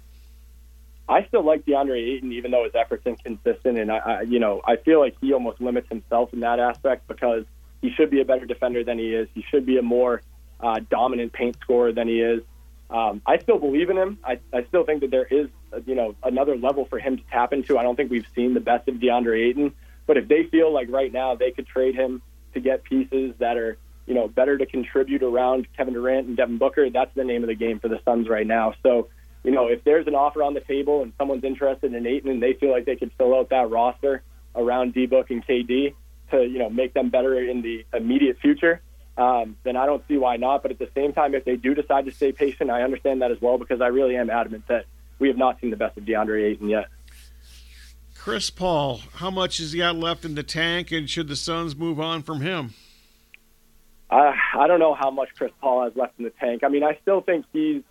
I 1.09 1.25
still 1.27 1.45
like 1.45 1.67
DeAndre 1.67 2.17
Ayton, 2.17 2.33
even 2.33 2.51
though 2.51 2.65
his 2.65 2.75
efforts 2.75 3.07
inconsistent, 3.07 3.79
and 3.79 3.93
I, 3.93 3.97
I, 3.99 4.21
you 4.23 4.39
know, 4.39 4.63
I 4.67 4.77
feel 4.77 5.01
like 5.01 5.17
he 5.21 5.33
almost 5.33 5.61
limits 5.61 5.89
himself 5.89 6.33
in 6.33 6.41
that 6.41 6.59
aspect 6.59 7.07
because 7.09 7.45
he 7.83 7.91
should 7.91 8.11
be 8.11 8.21
a 8.23 8.25
better 8.25 8.47
defender 8.47 8.83
than 8.85 8.99
he 8.99 9.15
is. 9.15 9.29
He 9.35 9.45
should 9.51 9.67
be 9.67 9.77
a 9.77 9.83
more 9.83 10.23
uh, 10.61 10.81
dominant 10.91 11.33
paint 11.33 11.57
scorer 11.61 11.93
than 11.93 12.09
he 12.09 12.21
is. 12.21 12.43
Um, 12.89 13.21
I 13.27 13.39
still 13.39 13.59
believe 13.59 13.91
in 13.91 13.99
him. 13.99 14.19
I, 14.25 14.39
I 14.53 14.65
still 14.65 14.85
think 14.85 15.03
that 15.03 15.11
there 15.11 15.27
is, 15.27 15.49
you 15.85 15.95
know, 15.95 16.15
another 16.23 16.57
level 16.57 16.87
for 16.87 16.99
him 16.99 17.19
to 17.19 17.23
tap 17.31 17.53
into. 17.53 17.77
I 17.77 17.83
don't 17.83 17.97
think 17.97 18.11
we've 18.11 18.27
seen 18.35 18.55
the 18.55 18.61
best 18.61 18.89
of 18.89 18.97
DeAndre 18.97 19.49
Ayton, 19.49 19.75
but 20.07 20.17
if 20.17 20.29
they 20.29 20.45
feel 20.45 20.73
like 20.73 20.89
right 20.91 21.13
now 21.13 21.35
they 21.35 21.51
could 21.51 21.67
trade 21.67 21.95
him 21.95 22.23
to 22.55 22.61
get 22.61 22.85
pieces 22.85 23.35
that 23.39 23.57
are, 23.57 23.77
you 24.07 24.15
know, 24.15 24.29
better 24.29 24.57
to 24.57 24.65
contribute 24.65 25.23
around 25.23 25.67
Kevin 25.77 25.95
Durant 25.95 26.29
and 26.29 26.37
Devin 26.37 26.59
Booker, 26.59 26.89
that's 26.89 27.15
the 27.15 27.25
name 27.25 27.43
of 27.43 27.49
the 27.49 27.55
game 27.55 27.81
for 27.81 27.89
the 27.89 28.01
Suns 28.05 28.29
right 28.29 28.47
now. 28.47 28.75
So 28.83 29.09
you 29.45 29.51
know, 29.51 29.69
if 29.69 29.85
there's 29.85 30.07
an 30.07 30.15
offer 30.15 30.43
on 30.43 30.55
the 30.55 30.61
table 30.61 31.03
and 31.03 31.13
someone's 31.19 31.45
interested 31.45 31.93
in 31.95 32.07
Ayton 32.07 32.31
and 32.31 32.43
they 32.43 32.55
feel 32.55 32.71
like 32.71 32.87
they 32.87 32.97
could 32.97 33.13
fill 33.19 33.39
out 33.39 33.51
that 33.51 33.71
roster 33.71 34.23
around 34.57 34.95
D 34.95 35.07
Book 35.07 35.31
and 35.31 35.47
KD 35.47 35.95
to, 36.31 36.43
you 36.43 36.59
know, 36.59 36.71
make 36.71 36.95
them 36.95 37.11
better 37.11 37.39
in 37.39 37.61
the 37.61 37.85
immediate 37.93 38.39
future, 38.39 38.81
um, 39.19 39.57
then 39.63 39.77
I 39.77 39.85
don't 39.85 40.03
see 40.09 40.17
why 40.17 40.37
not. 40.37 40.63
But 40.63 40.73
at 40.73 40.79
the 40.79 40.89
same 40.95 41.13
time, 41.13 41.35
if 41.35 41.45
they 41.45 41.57
do 41.57 41.75
decide 41.75 42.07
to 42.07 42.11
stay 42.11 42.33
patient, 42.33 42.71
I 42.71 42.83
understand 42.83 43.21
that 43.21 43.31
as 43.31 43.41
well 43.41 43.59
because 43.59 43.83
I 43.83 43.89
really 43.89 44.17
am 44.17 44.31
adamant 44.31 44.67
that 44.69 44.87
we 45.19 45.29
have 45.29 45.37
not 45.37 45.61
seen 45.61 45.71
the 45.71 45.77
best 45.77 45.99
of 45.99 46.05
DeAndre 46.05 46.53
Ayton 46.53 46.71
yet. 46.71 46.87
Chris 48.17 48.49
Paul, 48.49 49.03
how 49.17 49.31
much 49.31 49.59
has 49.59 49.73
he 49.73 49.79
got 49.79 49.97
left 49.97 50.25
in 50.25 50.35
the 50.35 50.43
tank, 50.43 50.91
and 50.91 51.11
should 51.11 51.29
the 51.29 51.37
Suns 51.37 51.77
move 51.77 52.01
on 52.01 52.23
from 52.23 52.41
him? 52.41 52.73
Uh, 54.09 54.33
I 54.57 54.67
don't 54.67 54.81
know 54.81 54.95
how 54.95 55.11
much 55.11 55.29
Chris 55.37 55.53
Paul 55.61 55.85
has 55.85 55.95
left 55.95 56.15
in 56.19 56.25
the 56.25 56.31
tank. 56.31 56.65
I 56.65 56.69
mean, 56.69 56.83
I 56.83 56.97
still 57.03 57.21
think 57.21 57.45
he's 57.53 57.83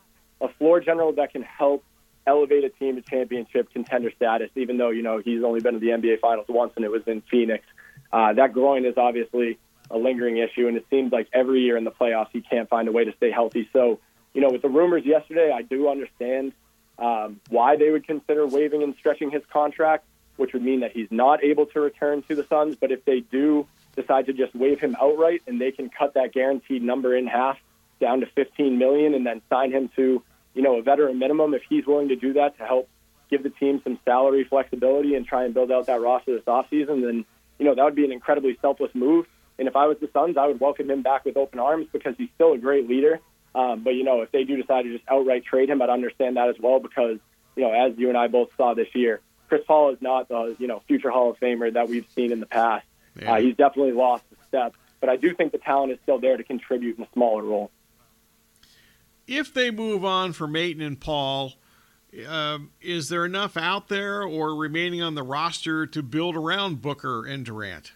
a 0.42 0.48
floor 0.48 0.80
general 0.80 1.14
that 1.14 1.32
can 1.32 1.44
help 1.44 1.84
elevate 2.26 2.64
a 2.64 2.70
team 2.70 2.96
to 2.96 3.02
championship 3.02 3.72
contender 3.72 4.12
status, 4.16 4.50
even 4.56 4.78
though, 4.78 4.90
you 4.90 5.02
know, 5.02 5.20
he's 5.20 5.44
only 5.44 5.60
been 5.60 5.74
to 5.74 5.80
the 5.80 5.88
NBA 5.88 6.20
Finals 6.20 6.46
once 6.48 6.74
and 6.76 6.86
it 6.86 6.92
was 6.92 7.04
in 7.08 7.22
Phoenix. 7.22 7.66
Uh, 8.12 8.34
that 8.34 8.54
groin 8.54 8.86
is 8.86 8.96
obviously 8.98 9.58
a 9.90 9.98
lingering 9.98 10.38
issue, 10.38 10.68
and 10.68 10.78
it 10.78 10.86
seems 10.90 11.12
like 11.12 11.28
every 11.34 11.62
year 11.62 11.78
in 11.78 11.84
the 11.84 11.92
playoffs 11.92 12.30
he 12.32 12.42
can't 12.42 12.70
find 12.70 12.88
a 12.88 12.92
way 12.92 13.04
to 13.04 13.14
stay 13.18 13.32
healthy. 13.32 13.70
So, 13.74 14.00
you 14.34 14.42
know, 14.42 14.50
with 14.50 14.62
the 14.62 14.70
rumors 14.70 15.06
yesterday, 15.06 15.52
I 15.52 15.62
do 15.62 15.90
understand 15.90 16.54
um, 16.98 17.42
why 17.50 17.76
they 17.76 17.90
would 17.90 18.08
consider 18.08 18.48
waiving 18.48 18.84
and 18.84 18.96
stretching 18.96 19.32
his 19.32 19.42
contract 19.52 20.06
which 20.38 20.54
would 20.54 20.64
mean 20.64 20.82
that 20.82 20.92
he's 20.92 21.08
not 21.12 21.44
able 21.44 21.66
to 21.68 21.80
return 21.80 22.24
to 22.24 22.36
the 22.36 22.46
Suns. 22.48 22.76
But 22.76 22.92
if 22.92 23.06
they 23.06 23.20
do 23.20 23.68
decide 23.96 24.26
to 24.26 24.34
just 24.34 24.56
waive 24.56 24.80
him 24.80 24.96
outright 25.00 25.42
and 25.48 25.62
they 25.62 25.72
can 25.72 25.90
cut 25.90 26.16
that 26.16 26.34
guaranteed 26.34 26.82
number 26.82 27.16
in 27.16 27.28
half 27.28 27.58
down 28.04 28.20
to 28.20 28.28
15 28.28 28.78
million 28.78 29.14
and 29.14 29.26
then 29.26 29.42
sign 29.50 29.72
him 29.72 29.90
to, 29.96 30.22
you 30.54 30.62
know, 30.62 30.78
a 30.78 30.82
veteran 30.82 31.18
minimum 31.20 31.54
if 31.54 31.62
he's 31.70 31.86
willing 31.86 32.10
to 32.10 32.16
do 32.16 32.34
that 32.34 32.58
to 32.58 32.66
help 32.66 32.90
give 33.30 33.44
the 33.44 33.50
team 33.50 33.82
some 33.84 33.98
salary 34.06 34.44
flexibility 34.44 35.16
and 35.16 35.26
try 35.26 35.46
and 35.46 35.54
build 35.54 35.72
out 35.72 35.88
that 35.88 36.02
roster 36.02 36.36
this 36.36 36.44
offseason, 36.46 37.02
then, 37.02 37.26
you 37.58 37.66
know, 37.66 37.76
that 37.76 37.84
would 37.84 37.96
be 37.96 38.06
an 38.06 38.12
incredibly 38.12 38.58
selfless 38.62 38.94
move. 38.94 39.26
And 39.58 39.68
if 39.68 39.76
I 39.76 39.88
was 39.88 39.98
the 40.00 40.10
Suns, 40.14 40.38
I 40.38 40.48
would 40.48 40.60
welcome 40.60 40.90
him 40.90 41.02
back 41.02 41.26
with 41.26 41.38
open 41.38 41.60
arms 41.60 41.88
because 41.92 42.16
he's 42.18 42.30
still 42.36 42.54
a 42.54 42.58
great 42.58 42.90
leader. 42.90 43.20
Um, 43.56 43.84
but, 43.84 43.92
you 43.92 44.04
know, 44.04 44.22
if 44.22 44.32
they 44.32 44.44
do 44.44 44.58
decide 44.58 44.84
to 44.84 44.92
just 44.92 45.04
outright 45.08 45.46
trade 45.46 45.70
him, 45.70 45.82
I'd 45.82 45.90
understand 45.90 46.38
that 46.38 46.50
as 46.50 46.56
well 46.60 46.80
because, 46.80 47.20
you 47.56 47.64
know, 47.64 47.72
as 47.72 47.98
you 47.98 48.10
and 48.10 48.18
I 48.18 48.28
both 48.28 48.50
saw 48.58 48.74
this 48.74 48.88
year, 48.94 49.22
Chris 49.54 49.62
Paul 49.68 49.92
is 49.92 50.02
not 50.02 50.30
the 50.30 50.56
you 50.58 50.66
know 50.66 50.82
future 50.88 51.12
Hall 51.12 51.30
of 51.30 51.40
Famer 51.40 51.72
that 51.74 51.88
we've 51.88 52.08
seen 52.16 52.32
in 52.32 52.40
the 52.40 52.48
past. 52.48 52.88
Uh, 53.24 53.40
he's 53.40 53.56
definitely 53.56 53.92
lost 53.92 54.24
a 54.32 54.48
step, 54.48 54.74
but 55.00 55.10
I 55.10 55.16
do 55.16 55.36
think 55.36 55.52
the 55.52 55.60
talent 55.60 55.92
is 55.92 56.00
still 56.02 56.18
there 56.18 56.36
to 56.36 56.44
contribute 56.44 56.98
in 56.98 57.04
a 57.04 57.08
smaller 57.14 57.44
role. 57.44 57.70
If 59.28 59.54
they 59.54 59.72
move 59.72 60.04
on 60.04 60.34
from 60.34 60.56
Ayton 60.56 60.82
and 60.82 61.00
Paul, 61.00 61.54
uh, 62.28 62.60
is 62.82 63.10
there 63.10 63.26
enough 63.26 63.58
out 63.58 63.88
there 63.88 64.24
or 64.24 64.56
remaining 64.56 65.02
on 65.02 65.16
the 65.16 65.24
roster 65.24 65.88
to 65.88 66.04
build 66.04 66.36
around 66.36 66.82
Booker 66.82 67.26
and 67.26 67.46
Durant? 67.46 67.94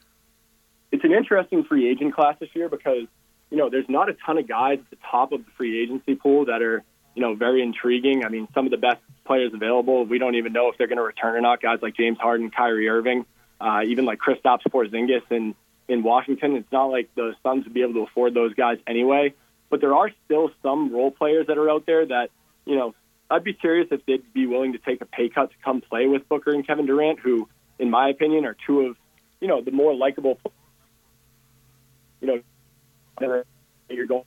It's 0.92 1.04
an 1.04 1.12
interesting 1.12 1.64
free 1.66 1.90
agent 1.90 2.16
class 2.16 2.36
this 2.40 2.50
year 2.54 2.70
because 2.70 3.08
you 3.52 3.58
know 3.58 3.70
there's 3.70 3.90
not 3.90 4.10
a 4.10 4.14
ton 4.26 4.38
of 4.38 4.48
guys 4.48 4.80
at 4.80 4.90
the 4.90 4.98
top 5.10 5.32
of 5.32 5.46
the 5.46 5.52
free 5.58 5.84
agency 5.84 6.16
pool 6.16 6.46
that 6.46 6.62
are 6.62 6.84
you 7.14 7.22
know 7.22 7.36
very 7.36 7.62
intriguing. 7.62 8.24
I 8.24 8.30
mean, 8.30 8.48
some 8.54 8.66
of 8.66 8.72
the 8.72 8.78
best 8.78 9.02
players 9.26 9.54
available. 9.54 10.06
We 10.06 10.18
don't 10.18 10.36
even 10.36 10.54
know 10.54 10.70
if 10.70 10.78
they're 10.78 10.88
going 10.88 10.98
to 10.98 11.04
return 11.04 11.36
or 11.36 11.42
not. 11.42 11.62
Guys 11.62 11.80
like 11.82 11.96
James 11.96 12.18
Harden, 12.18 12.50
Kyrie 12.50 12.88
Irving, 12.88 13.26
uh, 13.60 13.82
even 13.86 14.06
like 14.06 14.20
Kristaps 14.20 14.64
Porzingis 14.70 15.30
in 15.30 15.54
in 15.88 16.04
Washington. 16.04 16.56
It's 16.56 16.72
not 16.72 16.86
like 16.86 17.14
the 17.16 17.36
Suns 17.44 17.66
would 17.66 17.74
be 17.74 17.82
able 17.82 17.94
to 17.94 18.04
afford 18.04 18.34
those 18.34 18.54
guys 18.54 18.78
anyway. 18.88 19.34
But 19.70 19.82
there 19.82 19.94
are 19.94 20.10
still 20.26 20.52
some 20.64 20.94
role 20.94 21.12
players 21.12 21.48
that 21.48 21.58
are 21.58 21.70
out 21.70 21.86
there 21.86 22.06
that 22.06 22.30
you 22.66 22.76
know 22.76 22.96
I'd 23.30 23.44
be 23.44 23.54
curious 23.54 23.88
if 23.92 24.06
they'd 24.06 24.34
be 24.34 24.48
willing 24.48 24.74
to 24.74 24.80
take 24.80 25.02
a 25.02 25.06
pay 25.06 25.30
cut 25.30 25.50
to 25.50 25.56
come 25.64 25.82
play 25.82 26.08
with 26.08 26.28
Booker 26.30 26.54
and 26.54 26.66
Kevin 26.66 26.86
Durant, 26.86 27.20
who, 27.20 27.50
in 27.78 27.90
my 27.90 28.10
opinion, 28.10 28.46
are 28.46 28.56
two 28.66 28.82
of 28.82 28.98
you 29.42 29.48
know 29.48 29.62
the 29.62 29.72
more 29.72 29.94
likable. 29.96 30.40
You 32.22 32.42
know, 33.22 33.44
you're 33.90 34.08
going 34.08 34.24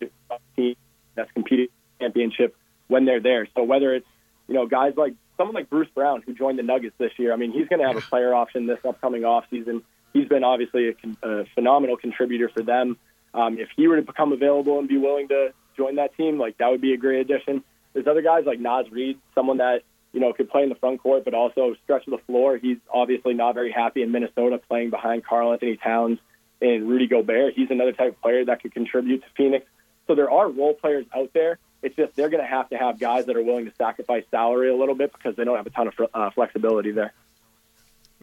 to 0.00 0.10
team 0.56 0.76
that's 1.14 1.30
competing 1.32 1.68
championship 1.98 2.54
when 2.88 3.06
they're 3.06 3.20
there. 3.20 3.48
So 3.56 3.62
whether 3.64 3.94
it's 3.94 4.06
you 4.50 4.56
know, 4.56 4.66
guys 4.66 4.94
like 4.96 5.14
someone 5.36 5.54
like 5.54 5.70
Bruce 5.70 5.88
Brown 5.94 6.22
who 6.26 6.34
joined 6.34 6.58
the 6.58 6.64
Nuggets 6.64 6.96
this 6.98 7.12
year. 7.18 7.32
I 7.32 7.36
mean, 7.36 7.52
he's 7.52 7.68
going 7.68 7.80
to 7.80 7.86
have 7.86 7.96
a 7.96 8.00
player 8.00 8.34
option 8.34 8.66
this 8.66 8.80
upcoming 8.84 9.22
offseason. 9.22 9.82
He's 10.12 10.26
been 10.26 10.42
obviously 10.42 10.88
a, 10.88 11.28
a 11.28 11.44
phenomenal 11.54 11.96
contributor 11.96 12.48
for 12.48 12.62
them. 12.62 12.98
Um, 13.34 13.58
if 13.58 13.68
he 13.76 13.88
were 13.88 13.96
to 13.96 14.02
become 14.02 14.32
available 14.32 14.78
and 14.78 14.88
be 14.88 14.98
willing 14.98 15.28
to 15.28 15.52
join 15.76 15.96
that 15.96 16.16
team, 16.16 16.38
like 16.38 16.58
that 16.58 16.70
would 16.70 16.80
be 16.80 16.92
a 16.92 16.96
great 16.96 17.20
addition. 17.20 17.62
There's 17.92 18.06
other 18.06 18.22
guys 18.22 18.44
like 18.46 18.60
Naz 18.60 18.86
Reid, 18.90 19.18
someone 19.34 19.58
that 19.58 19.82
you 20.12 20.20
know 20.20 20.32
could 20.32 20.50
play 20.50 20.62
in 20.62 20.68
the 20.68 20.74
front 20.74 21.02
court, 21.02 21.24
but 21.24 21.34
also 21.34 21.74
stretch 21.84 22.04
the 22.06 22.18
floor. 22.26 22.56
He's 22.56 22.78
obviously 22.92 23.34
not 23.34 23.54
very 23.54 23.72
happy 23.72 24.02
in 24.02 24.12
Minnesota 24.12 24.60
playing 24.68 24.90
behind 24.90 25.24
Karl-Anthony 25.24 25.76
Towns 25.76 26.18
and 26.60 26.88
Rudy 26.88 27.06
Gobert. 27.06 27.54
He's 27.54 27.70
another 27.70 27.92
type 27.92 28.14
of 28.14 28.20
player 28.20 28.44
that 28.44 28.62
could 28.62 28.74
contribute 28.74 29.22
to 29.22 29.26
Phoenix. 29.36 29.66
So 30.06 30.14
there 30.14 30.30
are 30.30 30.48
role 30.48 30.74
players 30.74 31.06
out 31.14 31.30
there 31.32 31.58
it's 31.82 31.96
just 31.96 32.14
they're 32.14 32.28
going 32.28 32.42
to 32.42 32.48
have 32.48 32.68
to 32.70 32.76
have 32.76 32.98
guys 32.98 33.26
that 33.26 33.36
are 33.36 33.42
willing 33.42 33.64
to 33.64 33.72
sacrifice 33.76 34.24
salary 34.30 34.70
a 34.70 34.76
little 34.76 34.94
bit 34.94 35.12
because 35.12 35.36
they 35.36 35.44
don't 35.44 35.56
have 35.56 35.66
a 35.66 35.70
ton 35.70 35.88
of 35.88 35.94
uh, 36.12 36.30
flexibility 36.30 36.92
there. 36.92 37.12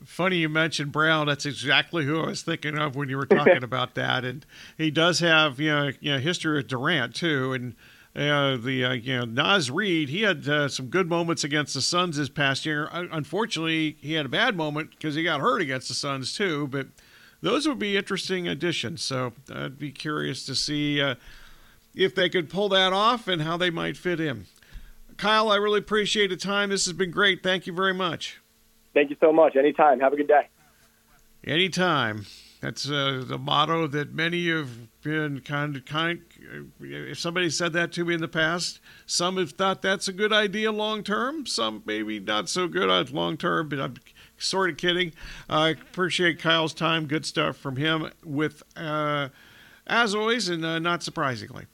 Funny 0.05 0.37
you 0.37 0.49
mentioned 0.49 0.91
Brown. 0.91 1.27
That's 1.27 1.45
exactly 1.45 2.05
who 2.05 2.21
I 2.21 2.27
was 2.27 2.41
thinking 2.41 2.77
of 2.77 2.95
when 2.95 3.09
you 3.09 3.17
were 3.17 3.25
talking 3.25 3.63
about 3.63 3.95
that. 3.95 4.23
And 4.23 4.45
he 4.77 4.91
does 4.91 5.19
have 5.19 5.59
you 5.59 5.69
know, 5.69 5.91
you 5.99 6.13
know 6.13 6.19
history 6.19 6.57
with 6.57 6.67
Durant 6.67 7.15
too, 7.15 7.53
and. 7.53 7.75
Uh, 8.15 8.57
the 8.57 8.83
uh, 8.83 8.93
you 8.93 9.15
know 9.15 9.25
Naz 9.25 9.69
Reid, 9.69 10.09
he 10.09 10.23
had 10.23 10.49
uh, 10.49 10.67
some 10.69 10.87
good 10.87 11.07
moments 11.07 11.43
against 11.43 11.75
the 11.75 11.83
Suns 11.83 12.17
this 12.17 12.29
past 12.29 12.65
year. 12.65 12.89
unfortunately, 12.91 13.95
he 14.01 14.13
had 14.13 14.25
a 14.25 14.29
bad 14.29 14.57
moment 14.57 14.89
because 14.89 15.13
he 15.13 15.21
got 15.21 15.39
hurt 15.39 15.61
against 15.61 15.87
the 15.87 15.93
Suns 15.93 16.35
too. 16.35 16.65
But 16.65 16.87
those 17.41 17.67
would 17.67 17.79
be 17.79 17.95
interesting 17.95 18.47
additions. 18.47 19.03
So 19.03 19.33
I'd 19.53 19.77
be 19.77 19.91
curious 19.91 20.45
to 20.47 20.55
see 20.55 21.01
uh, 21.01 21.15
if 21.95 22.15
they 22.15 22.29
could 22.29 22.49
pull 22.49 22.69
that 22.69 22.93
off 22.93 23.27
and 23.27 23.41
how 23.41 23.57
they 23.57 23.69
might 23.69 23.97
fit 23.97 24.19
in. 24.19 24.45
Kyle, 25.17 25.49
I 25.49 25.55
really 25.55 25.79
appreciate 25.79 26.27
the 26.27 26.37
time. 26.37 26.69
This 26.69 26.85
has 26.85 26.93
been 26.93 27.11
great. 27.11 27.41
Thank 27.41 27.67
you 27.67 27.73
very 27.73 27.93
much. 27.93 28.39
Thank 28.97 29.11
you 29.11 29.15
so 29.19 29.31
much. 29.31 29.55
Anytime. 29.55 29.99
Have 29.99 30.13
a 30.13 30.15
good 30.15 30.27
day. 30.27 30.47
Anytime. 31.45 32.25
That's 32.61 32.89
uh, 32.89 33.23
the 33.23 33.37
motto 33.37 33.85
that 33.85 34.11
many 34.11 34.49
have 34.49 34.71
been 35.03 35.41
kind 35.41 35.75
of 35.75 35.85
kind. 35.85 36.21
If 36.79 37.19
somebody 37.19 37.51
said 37.51 37.73
that 37.73 37.91
to 37.91 38.05
me 38.05 38.15
in 38.15 38.21
the 38.21 38.27
past, 38.27 38.79
some 39.05 39.37
have 39.37 39.51
thought 39.51 39.83
that's 39.83 40.07
a 40.07 40.13
good 40.13 40.33
idea 40.33 40.71
long 40.71 41.03
term. 41.03 41.45
Some 41.45 41.83
maybe 41.85 42.19
not 42.19 42.49
so 42.49 42.67
good 42.67 42.89
on 42.89 43.05
long 43.11 43.37
term. 43.37 43.69
But 43.69 43.79
I'm 43.79 43.97
sort 44.39 44.71
of 44.71 44.77
kidding. 44.77 45.13
I 45.47 45.69
appreciate 45.69 46.39
Kyle's 46.39 46.73
time. 46.73 47.05
Good 47.05 47.27
stuff 47.27 47.55
from 47.55 47.75
him. 47.75 48.09
With 48.25 48.63
uh, 48.75 49.29
as 49.85 50.15
always, 50.15 50.49
and 50.49 50.65
uh, 50.65 50.79
not 50.79 51.03
surprisingly. 51.03 51.65